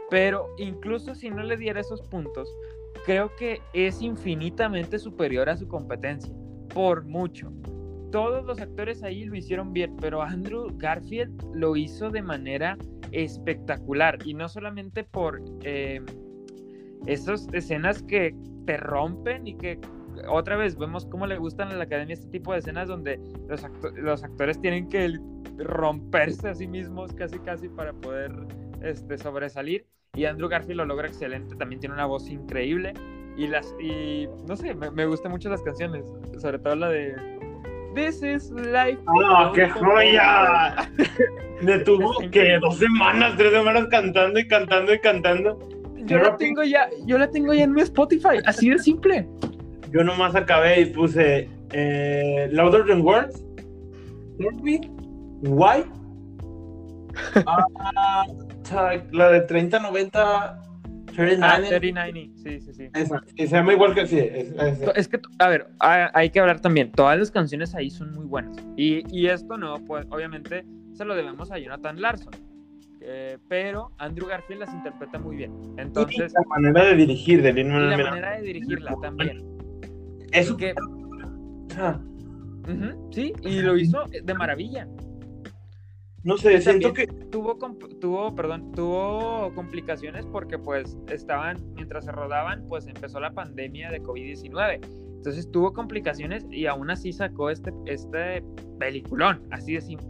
Pero 0.09 0.53
incluso 0.57 1.15
si 1.15 1.29
no 1.29 1.43
le 1.43 1.55
diera 1.55 1.79
esos 1.79 2.01
puntos, 2.01 2.53
creo 3.05 3.33
que 3.35 3.61
es 3.73 4.01
infinitamente 4.01 4.99
superior 4.99 5.49
a 5.49 5.55
su 5.55 5.67
competencia. 5.67 6.33
Por 6.73 7.05
mucho. 7.05 7.51
Todos 8.11 8.45
los 8.45 8.59
actores 8.59 9.03
ahí 9.03 9.23
lo 9.23 9.35
hicieron 9.35 9.71
bien, 9.71 9.95
pero 9.97 10.21
Andrew 10.21 10.67
Garfield 10.77 11.41
lo 11.53 11.75
hizo 11.75 12.09
de 12.09 12.21
manera 12.21 12.77
espectacular. 13.11 14.19
Y 14.25 14.33
no 14.33 14.49
solamente 14.49 15.03
por 15.03 15.41
eh, 15.63 16.01
esas 17.05 17.47
escenas 17.53 18.03
que 18.03 18.35
te 18.65 18.77
rompen 18.77 19.47
y 19.47 19.55
que 19.55 19.79
otra 20.29 20.55
vez 20.55 20.77
vemos 20.77 21.05
cómo 21.05 21.25
le 21.25 21.37
gustan 21.37 21.69
a 21.69 21.75
la 21.75 21.85
academia 21.85 22.13
este 22.13 22.27
tipo 22.27 22.53
de 22.53 22.59
escenas 22.59 22.87
donde 22.87 23.19
los 23.95 24.23
actores 24.23 24.59
tienen 24.59 24.87
que 24.89 25.17
romperse 25.57 26.49
a 26.49 26.55
sí 26.55 26.67
mismos 26.67 27.13
casi 27.13 27.39
casi 27.39 27.69
para 27.69 27.93
poder 27.93 28.31
este, 28.81 29.17
sobresalir 29.17 29.85
y 30.13 30.25
Andrew 30.25 30.49
Garfield 30.49 30.77
lo 30.77 30.85
logra 30.85 31.07
excelente 31.07 31.55
también 31.55 31.79
tiene 31.79 31.95
una 31.95 32.05
voz 32.05 32.29
increíble 32.29 32.93
y 33.37 33.47
las 33.47 33.73
y 33.79 34.27
no 34.47 34.55
sé 34.55 34.73
me, 34.73 34.91
me 34.91 35.05
gustan 35.05 35.31
mucho 35.31 35.49
las 35.49 35.61
canciones 35.61 36.05
sobre 36.39 36.59
todo 36.59 36.75
la 36.75 36.89
de 36.89 37.15
This 37.93 38.23
is 38.23 38.51
life 38.51 38.99
¡Oh, 39.05 39.51
qué 39.53 39.69
joya! 39.69 40.89
Me 41.61 41.79
tuvo 41.79 42.19
que 42.31 42.57
dos 42.59 42.77
semanas, 42.77 43.35
tres 43.37 43.51
semanas 43.51 43.87
cantando 43.91 44.39
y 44.39 44.47
cantando 44.47 44.93
y 44.93 44.99
cantando. 44.99 45.59
Yo 46.05 46.17
la 46.17 46.35
tengo 46.37 46.63
ya, 46.63 46.89
yo 47.05 47.17
la 47.17 47.29
tengo 47.29 47.53
ya 47.53 47.65
en 47.65 47.73
mi 47.73 47.81
Spotify, 47.81 48.39
así 48.45 48.69
de 48.69 48.79
simple. 48.79 49.27
Yo 49.91 50.03
nomás 50.03 50.35
acabé 50.35 50.81
y 50.81 50.85
puse 50.85 51.49
eh, 51.73 52.47
Louder 52.51 52.85
Than 52.85 53.01
Words, 53.01 53.43
Why, 55.43 55.83
ah, 57.45 58.25
la 59.11 59.31
de 59.31 59.41
3090 59.41 60.61
39. 61.15 61.37
Ah, 61.41 61.79
3090, 61.79 62.41
sí, 62.41 62.61
sí, 62.61 62.73
sí. 62.73 62.89
Esa, 62.93 63.21
que 63.35 63.47
se 63.47 63.55
llama 63.55 63.73
igual 63.73 63.93
que 63.93 64.07
sí. 64.07 64.19
Es, 64.19 64.51
es, 64.51 64.81
es, 64.95 65.07
que, 65.07 65.19
a 65.39 65.47
ver, 65.49 65.67
hay 65.79 66.29
que 66.29 66.39
hablar 66.39 66.59
también. 66.59 66.91
Todas 66.91 67.17
las 67.17 67.31
canciones 67.31 67.75
ahí 67.75 67.89
son 67.89 68.13
muy 68.13 68.25
buenas. 68.25 68.55
Y, 68.77 69.03
y 69.15 69.27
esto 69.27 69.57
no, 69.57 69.75
pues 69.85 70.05
obviamente 70.09 70.65
se 70.93 71.05
lo 71.05 71.15
debemos 71.15 71.51
a 71.51 71.57
Jonathan 71.57 72.01
Larson. 72.01 72.33
Eh, 73.03 73.39
pero 73.47 73.91
Andrew 73.97 74.27
Garfield 74.27 74.61
las 74.61 74.73
interpreta 74.73 75.17
muy 75.17 75.35
bien. 75.35 75.51
Entonces, 75.77 76.31
y 76.31 76.35
la 76.35 76.43
manera 76.47 76.85
de 76.85 76.95
dirigir 76.95 77.41
de 77.41 77.51
Lin 77.51 77.67
y 77.67 77.79
la 77.89 77.97
manera 77.97 78.37
de 78.37 78.43
dirigirla 78.43 78.95
también. 79.01 79.43
Eso 80.31 80.55
que. 80.55 80.75
Ah. 81.77 81.99
Uh 82.63 82.73
-huh, 82.73 82.95
sí, 83.11 83.33
y 83.41 83.61
lo 83.61 83.75
hizo 83.75 84.05
de 84.23 84.33
maravilla. 84.35 84.87
No 86.23 86.37
sé, 86.37 86.61
siento 86.61 86.93
que 86.93 87.07
tuvo, 87.07 87.57
tuvo, 87.99 88.35
perdón, 88.35 88.71
tuvo 88.73 89.51
complicaciones 89.55 90.25
porque 90.27 90.59
pues 90.59 90.95
estaban, 91.09 91.57
mientras 91.73 92.05
se 92.05 92.11
rodaban, 92.11 92.63
pues 92.67 92.85
empezó 92.85 93.19
la 93.19 93.31
pandemia 93.31 93.89
de 93.89 94.01
COVID-19. 94.01 94.79
Entonces 95.15 95.51
tuvo 95.51 95.73
complicaciones 95.73 96.45
y 96.51 96.67
aún 96.67 96.91
así 96.91 97.11
sacó 97.11 97.49
este, 97.49 97.71
este 97.85 98.43
peliculón, 98.79 99.41
así 99.51 99.73
de 99.73 99.81
simple. 99.81 100.07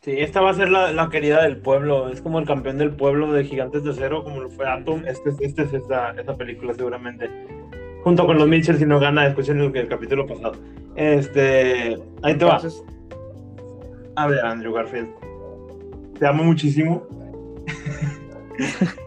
Sí, 0.00 0.12
esta 0.18 0.42
va 0.42 0.50
a 0.50 0.54
ser 0.54 0.70
la, 0.70 0.92
la, 0.92 1.08
querida 1.08 1.42
del 1.42 1.58
pueblo. 1.58 2.10
Es 2.10 2.20
como 2.20 2.38
el 2.38 2.46
campeón 2.46 2.76
del 2.76 2.94
pueblo 2.94 3.32
de 3.32 3.44
Gigantes 3.44 3.84
de 3.84 3.94
Cero, 3.94 4.22
como 4.22 4.40
lo 4.40 4.50
fue 4.50 4.68
Atom. 4.68 5.02
Este, 5.06 5.30
este 5.40 5.62
es 5.62 5.72
esta, 5.72 6.10
esta 6.10 6.36
película, 6.36 6.74
seguramente. 6.74 7.30
Junto 8.02 8.26
con 8.26 8.36
los 8.36 8.46
Mitchell, 8.46 8.76
si 8.76 8.84
no 8.84 9.00
gana, 9.00 9.26
escuchen 9.26 9.58
el, 9.62 9.74
el 9.74 9.88
capítulo 9.88 10.26
pasado. 10.26 10.56
Este. 10.94 11.96
Ahí 12.22 12.36
te 12.36 12.44
Entonces, 12.44 12.84
va. 12.86 13.03
A 14.16 14.26
ver, 14.26 14.44
Andrew 14.44 14.72
Garfield. 14.72 15.08
Te 16.18 16.26
amo 16.26 16.44
muchísimo. 16.44 17.06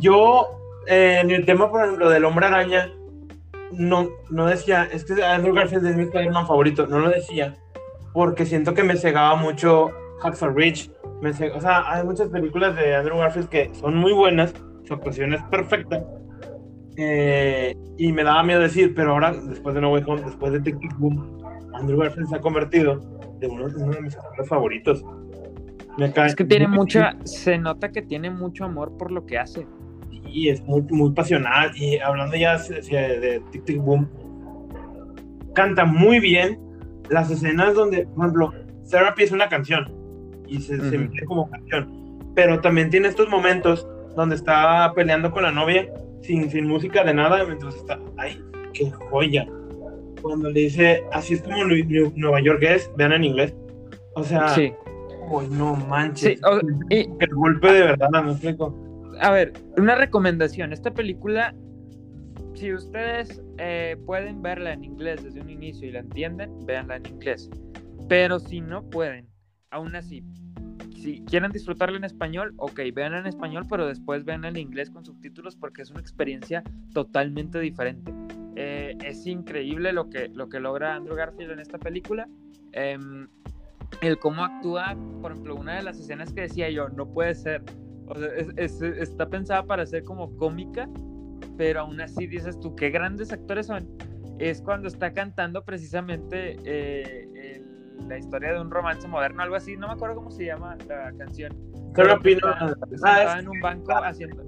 Yo, 0.00 0.48
eh, 0.86 1.20
en 1.22 1.30
el 1.30 1.44
tema, 1.44 1.70
por 1.70 1.84
ejemplo, 1.84 2.10
del 2.10 2.24
hombre 2.24 2.46
araña, 2.46 2.92
no, 3.72 4.08
no 4.30 4.46
decía, 4.46 4.88
es 4.90 5.04
que 5.04 5.22
Andrew 5.22 5.54
Garfield 5.54 5.86
es 5.86 5.96
mi 5.96 6.04
Spider-Man 6.04 6.46
favorito. 6.46 6.86
No 6.86 6.98
lo 6.98 7.10
decía 7.10 7.56
porque 8.12 8.46
siento 8.46 8.74
que 8.74 8.82
me 8.82 8.96
cegaba 8.96 9.36
mucho 9.36 9.90
Hacksaw 10.20 10.50
Ridge. 10.50 10.90
Me. 11.22 11.30
O 11.30 11.60
sea, 11.60 11.90
hay 11.92 12.04
muchas 12.04 12.28
películas 12.30 12.74
de 12.74 12.96
Andrew 12.96 13.18
Garfield 13.18 13.48
que 13.48 13.70
son 13.74 13.96
muy 13.96 14.12
buenas, 14.12 14.52
su 14.84 14.94
actuación 14.94 15.34
es 15.34 15.42
perfecta. 15.44 16.04
Eh, 16.96 17.76
y 17.96 18.12
me 18.12 18.24
daba 18.24 18.42
miedo 18.42 18.60
decir, 18.60 18.92
pero 18.94 19.12
ahora, 19.12 19.32
después 19.32 19.74
de 19.74 19.80
No 19.80 19.92
Way 19.92 20.02
Home, 20.06 20.22
después 20.22 20.52
de 20.52 20.60
Tic 20.60 20.80
Tic 20.80 20.98
Boom, 20.98 21.38
Andrew 21.74 21.98
Garfield 21.98 22.28
se 22.28 22.36
ha 22.36 22.40
convertido 22.40 23.00
de 23.38 23.46
uno, 23.46 23.66
uno 23.76 23.92
de 23.92 24.02
mis 24.02 24.16
actores 24.16 24.48
favoritos. 24.48 25.04
Me 25.96 26.12
cae 26.12 26.28
es 26.28 26.36
que 26.36 26.44
tiene 26.44 26.68
mucha, 26.68 27.16
se 27.24 27.58
nota 27.58 27.90
que 27.90 28.02
tiene 28.02 28.30
mucho 28.30 28.64
amor 28.64 28.96
por 28.96 29.10
lo 29.10 29.26
que 29.26 29.38
hace. 29.38 29.66
Y 30.10 30.48
es 30.48 30.62
muy, 30.62 30.82
muy 30.90 31.12
pasional. 31.12 31.72
Y 31.76 31.98
hablando 31.98 32.36
ya 32.36 32.58
de, 32.58 32.80
de 32.80 33.42
Tic 33.50 33.64
Tic 33.64 33.78
Boom, 33.78 34.08
canta 35.54 35.84
muy 35.84 36.20
bien 36.20 36.58
las 37.10 37.30
escenas 37.30 37.74
donde, 37.74 38.06
por 38.06 38.26
ejemplo, 38.26 38.52
Therapy 38.88 39.24
es 39.24 39.32
una 39.32 39.48
canción 39.48 39.92
y 40.46 40.60
se, 40.60 40.76
uh 40.76 40.78
-huh. 40.78 40.90
se 40.90 40.98
mete 40.98 41.24
como 41.24 41.50
canción, 41.50 42.32
pero 42.34 42.60
también 42.60 42.90
tiene 42.90 43.08
estos 43.08 43.28
momentos 43.28 43.86
donde 44.14 44.36
está 44.36 44.92
peleando 44.94 45.30
con 45.30 45.42
la 45.42 45.50
novia 45.50 45.88
sin, 46.22 46.50
sin 46.50 46.66
música 46.66 47.04
de 47.04 47.14
nada 47.14 47.44
mientras 47.44 47.74
está, 47.74 47.98
¡ay, 48.16 48.40
qué 48.72 48.90
joya! 48.90 49.46
Cuando 50.22 50.50
le 50.50 50.60
dice, 50.60 51.04
así 51.12 51.34
es 51.34 51.42
como 51.42 51.64
Nueva 51.64 52.40
York 52.40 52.62
es, 52.62 52.90
vean 52.96 53.12
en 53.12 53.24
inglés. 53.24 53.54
O 54.14 54.24
sea, 54.24 54.48
sí. 54.50 54.72
oh, 55.30 55.42
no 55.42 55.76
manches. 55.76 56.38
Sí, 56.38 56.44
o, 56.44 56.60
y, 56.90 57.08
el 57.20 57.34
golpe 57.34 57.72
de 57.72 57.80
verdad, 57.82 58.08
me 58.10 58.32
explico. 58.32 58.74
A 59.20 59.30
ver, 59.30 59.52
una 59.76 59.94
recomendación. 59.94 60.72
Esta 60.72 60.92
película, 60.92 61.54
si 62.54 62.72
ustedes 62.72 63.42
eh, 63.58 63.96
pueden 64.06 64.42
verla 64.42 64.72
en 64.72 64.84
inglés 64.84 65.22
desde 65.22 65.40
un 65.40 65.50
inicio 65.50 65.88
y 65.88 65.92
la 65.92 66.00
entienden, 66.00 66.66
véanla 66.66 66.96
en 66.96 67.06
inglés. 67.06 67.50
Pero 68.08 68.38
si 68.38 68.60
no 68.60 68.88
pueden, 68.88 69.28
aún 69.70 69.94
así, 69.94 70.24
si 71.02 71.22
quieren 71.24 71.52
disfrutarla 71.52 71.96
en 71.96 72.04
español, 72.04 72.54
ok, 72.56 72.80
véanla 72.92 73.20
en 73.20 73.26
español, 73.26 73.64
pero 73.68 73.86
después 73.86 74.24
véanla 74.24 74.48
en 74.48 74.56
inglés 74.56 74.90
con 74.90 75.04
subtítulos 75.04 75.56
porque 75.56 75.82
es 75.82 75.90
una 75.90 76.00
experiencia 76.00 76.62
totalmente 76.92 77.60
diferente. 77.60 78.12
Eh, 78.60 78.98
es 79.04 79.24
increíble 79.24 79.92
lo 79.92 80.10
que, 80.10 80.30
lo 80.30 80.48
que 80.48 80.58
logra 80.58 80.96
Andrew 80.96 81.14
Garfield 81.14 81.52
en 81.52 81.60
esta 81.60 81.78
película. 81.78 82.28
Eh, 82.72 82.98
el 84.00 84.18
cómo 84.18 84.44
actúa, 84.44 84.96
por 85.22 85.30
ejemplo, 85.30 85.54
una 85.54 85.76
de 85.76 85.82
las 85.84 86.00
escenas 86.00 86.32
que 86.32 86.40
decía 86.40 86.68
yo, 86.68 86.88
no 86.88 87.06
puede 87.06 87.36
ser. 87.36 87.62
O 88.08 88.16
sea, 88.16 88.28
es, 88.34 88.48
es, 88.56 88.82
está 88.82 89.28
pensada 89.28 89.62
para 89.62 89.86
ser 89.86 90.02
como 90.02 90.36
cómica, 90.36 90.88
pero 91.56 91.82
aún 91.82 92.00
así 92.00 92.26
dices 92.26 92.58
tú, 92.58 92.74
qué 92.74 92.90
grandes 92.90 93.32
actores 93.32 93.66
son. 93.66 93.88
Es 94.40 94.60
cuando 94.60 94.88
está 94.88 95.12
cantando 95.12 95.64
precisamente 95.64 96.56
eh, 96.64 97.28
el, 97.36 98.08
la 98.08 98.18
historia 98.18 98.54
de 98.54 98.60
un 98.60 98.72
romance 98.72 99.06
moderno, 99.06 99.40
algo 99.40 99.54
así. 99.54 99.76
No 99.76 99.86
me 99.86 99.92
acuerdo 99.92 100.16
cómo 100.16 100.32
se 100.32 100.46
llama 100.46 100.76
la 100.88 101.12
canción. 101.16 101.52
Pero 101.94 102.14
opino. 102.14 102.40
Estaba 102.92 103.34
ah, 103.34 103.38
en 103.40 103.48
un 103.48 103.60
banco 103.60 103.92
haciendo. 103.92 104.44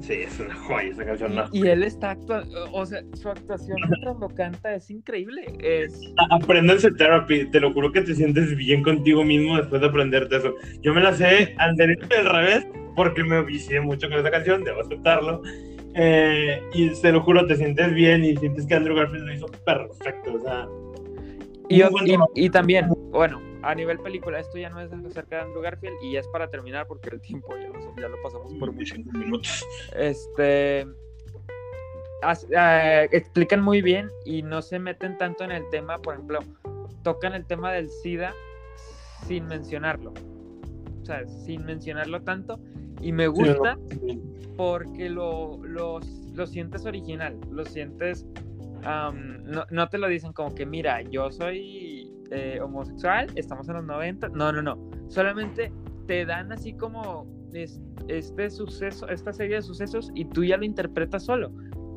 Sí, 0.00 0.14
es 0.14 0.40
una 0.40 0.54
joya 0.54 0.88
esa 0.88 1.04
canción. 1.04 1.32
Y, 1.32 1.36
no. 1.36 1.44
y 1.52 1.68
él 1.68 1.82
está 1.82 2.10
actuando, 2.12 2.68
o 2.72 2.86
sea, 2.86 3.02
su 3.14 3.28
actuación 3.28 3.78
cuando 4.02 4.28
canta 4.28 4.74
es 4.74 4.90
increíble. 4.90 5.44
Es... 5.60 6.00
Apréndanse 6.30 6.90
therapy, 6.92 7.50
te 7.50 7.60
lo 7.60 7.72
juro 7.72 7.92
que 7.92 8.02
te 8.02 8.14
sientes 8.14 8.56
bien 8.56 8.82
contigo 8.82 9.24
mismo 9.24 9.56
después 9.56 9.80
de 9.80 9.88
aprenderte 9.88 10.36
eso. 10.36 10.54
Yo 10.82 10.94
me 10.94 11.00
la 11.00 11.12
sé 11.12 11.54
al 11.58 11.76
derecho 11.76 12.06
y 12.10 12.14
al 12.14 12.26
revés 12.26 12.66
porque 12.96 13.24
me 13.24 13.42
vicié 13.42 13.80
mucho 13.80 14.08
con 14.08 14.18
esa 14.18 14.30
canción, 14.30 14.64
debo 14.64 14.80
aceptarlo. 14.80 15.42
Eh, 15.96 16.60
y 16.74 16.90
te 17.00 17.12
lo 17.12 17.20
juro, 17.22 17.46
te 17.46 17.54
sientes 17.56 17.92
bien 17.94 18.24
y 18.24 18.36
sientes 18.36 18.66
que 18.66 18.74
Andrew 18.74 18.96
Garfield 18.96 19.26
lo 19.26 19.34
hizo 19.34 19.46
perfecto. 19.64 20.34
O 20.34 20.40
sea, 20.40 20.66
Y, 21.68 21.82
y- 21.82 22.18
y 22.34 22.50
también, 22.50 22.88
bueno, 23.10 23.40
a 23.70 23.74
nivel 23.74 23.98
película, 23.98 24.38
esto 24.40 24.58
ya 24.58 24.68
no 24.70 24.80
es 24.80 24.92
acerca 24.92 25.36
de 25.36 25.42
Andrew 25.42 25.62
Garfield 25.62 25.96
y 26.02 26.12
ya 26.12 26.20
es 26.20 26.28
para 26.28 26.48
terminar 26.48 26.86
porque 26.86 27.10
el 27.10 27.20
tiempo 27.20 27.56
ya 27.56 27.68
lo, 27.68 27.96
ya 27.96 28.08
lo 28.08 28.20
pasamos 28.22 28.52
por 28.54 28.72
mucho. 28.72 28.94
minutos. 29.12 29.66
Este. 29.96 30.86
as- 32.22 32.46
eh, 32.50 33.08
explican 33.12 33.60
muy 33.62 33.82
bien 33.82 34.08
y 34.24 34.42
no 34.42 34.62
se 34.62 34.78
meten 34.78 35.16
tanto 35.18 35.44
en 35.44 35.50
el 35.52 35.68
tema, 35.70 35.98
por 35.98 36.14
ejemplo, 36.14 36.40
tocan 37.02 37.34
el 37.34 37.44
tema 37.46 37.72
del 37.72 37.88
SIDA 37.88 38.32
sin 39.26 39.46
mencionarlo. 39.46 40.12
O 41.02 41.04
sea, 41.04 41.26
sin 41.26 41.64
mencionarlo 41.66 42.22
tanto. 42.22 42.58
Y 43.00 43.12
me 43.12 43.26
gusta 43.26 43.78
porque 44.56 45.10
lo, 45.10 45.58
lo, 45.64 46.00
lo 46.34 46.46
sientes 46.46 46.86
original, 46.86 47.38
lo 47.50 47.64
sientes, 47.64 48.24
am, 48.84 49.42
no, 49.44 49.66
no 49.70 49.88
te 49.88 49.98
lo 49.98 50.08
dicen 50.08 50.32
como 50.32 50.54
que, 50.54 50.64
mira, 50.64 51.02
yo 51.02 51.30
soy 51.30 51.83
eh, 52.30 52.60
homosexual, 52.62 53.26
estamos 53.34 53.68
en 53.68 53.74
los 53.76 53.84
90, 53.84 54.28
no, 54.30 54.52
no, 54.52 54.62
no, 54.62 54.90
solamente 55.08 55.72
te 56.06 56.24
dan 56.26 56.52
así 56.52 56.74
como 56.74 57.26
es- 57.52 57.80
este 58.08 58.50
suceso, 58.50 59.08
esta 59.08 59.32
serie 59.32 59.56
de 59.56 59.62
sucesos 59.62 60.10
y 60.14 60.24
tú 60.26 60.44
ya 60.44 60.56
lo 60.56 60.64
interpretas 60.64 61.24
solo. 61.24 61.52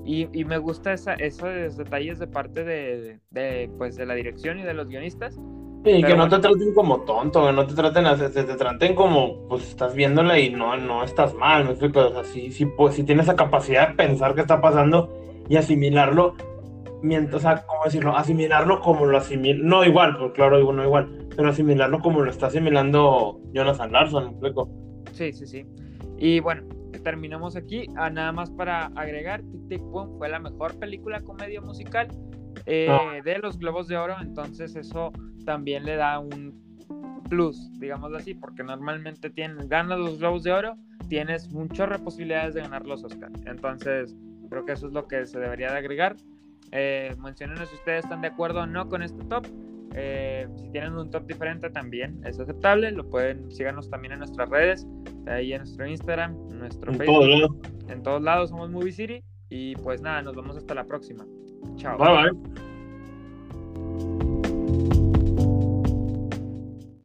Y, 0.05 0.29
y 0.31 0.45
me 0.45 0.57
gusta 0.57 0.93
esa, 0.93 1.15
esos 1.15 1.75
detalles 1.75 2.17
de 2.19 2.27
parte 2.27 2.63
de, 2.63 3.19
de, 3.31 3.69
pues, 3.77 3.97
de 3.97 4.05
la 4.05 4.13
dirección 4.13 4.57
y 4.59 4.63
de 4.63 4.73
los 4.73 4.87
guionistas. 4.87 5.37
Sí, 5.83 6.03
que 6.03 6.15
no 6.15 6.27
te 6.27 6.39
traten 6.39 6.73
como 6.73 7.01
tonto, 7.01 7.45
que 7.45 7.53
no 7.53 7.65
te 7.65 7.73
traten, 7.73 8.05
te, 8.33 8.43
te 8.43 8.55
traten 8.55 8.93
como, 8.95 9.47
pues 9.47 9.69
estás 9.69 9.93
viéndola 9.95 10.37
y 10.39 10.49
no, 10.49 10.75
no 10.77 11.03
estás 11.03 11.33
mal, 11.33 11.63
me 11.65 11.71
explico, 11.71 11.99
o 12.07 12.11
sea, 12.11 12.23
sí, 12.25 12.51
sí, 12.51 12.65
pues, 12.65 12.95
sí 12.95 13.03
tienes 13.03 13.25
esa 13.25 13.35
capacidad 13.37 13.89
de 13.89 13.95
pensar 13.95 14.35
qué 14.35 14.41
está 14.41 14.59
pasando 14.59 15.09
y 15.47 15.55
asimilarlo, 15.55 16.35
mientras, 17.01 17.35
o 17.35 17.39
sea, 17.39 17.65
¿cómo 17.65 17.83
decirlo? 17.85 18.15
Asimilarlo 18.15 18.81
como 18.81 19.05
lo 19.05 19.17
asimila, 19.17 19.59
no 19.63 19.83
igual, 19.85 20.17
pues 20.17 20.31
claro, 20.33 20.59
igual, 20.59 20.75
no 20.77 20.83
igual, 20.83 21.27
pero 21.35 21.49
asimilarlo 21.49 21.99
como 21.99 22.21
lo 22.21 22.29
está 22.29 22.47
asimilando 22.47 23.39
Jonathan 23.53 23.91
Larson, 23.91 24.27
explico. 24.29 24.69
Sí, 25.13 25.31
sí, 25.33 25.45
sí. 25.47 25.65
Y 26.17 26.39
bueno, 26.39 26.63
terminamos 27.03 27.55
aquí. 27.55 27.85
Ah, 27.95 28.09
nada 28.09 28.31
más 28.31 28.49
para 28.51 28.87
agregar, 28.95 29.41
Tic 29.43 29.67
Tic 29.69 29.81
Boom 29.81 30.17
fue 30.17 30.29
la 30.29 30.39
mejor 30.39 30.77
película 30.79 31.19
comedia 31.21 31.61
musical 31.61 32.07
eh, 32.65 32.87
Ah. 32.89 33.21
de 33.23 33.37
los 33.39 33.57
Globos 33.57 33.87
de 33.87 33.97
Oro, 33.97 34.15
entonces 34.21 34.75
eso 34.75 35.11
también 35.45 35.85
le 35.85 35.95
da 35.95 36.19
un 36.19 36.59
plus, 37.29 37.71
digámoslo 37.79 38.17
así, 38.17 38.33
porque 38.33 38.63
normalmente 38.63 39.29
tienen, 39.29 39.67
ganas 39.69 39.99
los 39.99 40.19
Globos 40.19 40.43
de 40.43 40.51
Oro, 40.51 40.75
tienes 41.07 41.51
de 41.53 41.99
posibilidades 41.99 42.53
de 42.55 42.61
ganar 42.61 42.85
los 42.85 43.03
Oscars. 43.03 43.41
Entonces, 43.45 44.15
creo 44.49 44.65
que 44.65 44.73
eso 44.73 44.87
es 44.87 44.93
lo 44.93 45.07
que 45.07 45.25
se 45.25 45.39
debería 45.39 45.71
de 45.71 45.77
agregar. 45.77 46.15
Eh, 46.71 47.15
si 47.35 47.75
ustedes 47.75 48.03
están 48.03 48.21
de 48.21 48.27
acuerdo 48.27 48.61
o 48.61 48.65
no 48.65 48.87
con 48.89 49.01
este 49.01 49.23
top. 49.25 49.45
Eh, 49.93 50.47
si 50.57 50.69
tienen 50.69 50.93
un 50.93 51.09
top 51.09 51.25
diferente 51.25 51.69
también 51.69 52.21
es 52.25 52.39
aceptable, 52.39 52.91
lo 52.91 53.09
pueden, 53.09 53.49
síganos 53.51 53.89
también 53.89 54.11
en 54.13 54.19
nuestras 54.19 54.49
redes, 54.49 54.85
ahí 55.25 55.53
en 55.53 55.59
nuestro 55.59 55.87
Instagram, 55.87 56.35
en 56.51 56.59
nuestro 56.59 56.91
En 56.91 56.97
Facebook, 56.99 57.61
todo 57.61 57.71
en 57.87 58.03
todos 58.03 58.21
lados 58.21 58.49
somos 58.49 58.69
Movie 58.69 58.91
City 58.91 59.23
y 59.49 59.75
pues 59.77 60.01
nada, 60.01 60.21
nos 60.21 60.35
vemos 60.35 60.57
hasta 60.57 60.75
la 60.75 60.83
próxima. 60.83 61.25
Chao. 61.77 61.97
Bye 61.97 62.31
bye. 62.31 64.26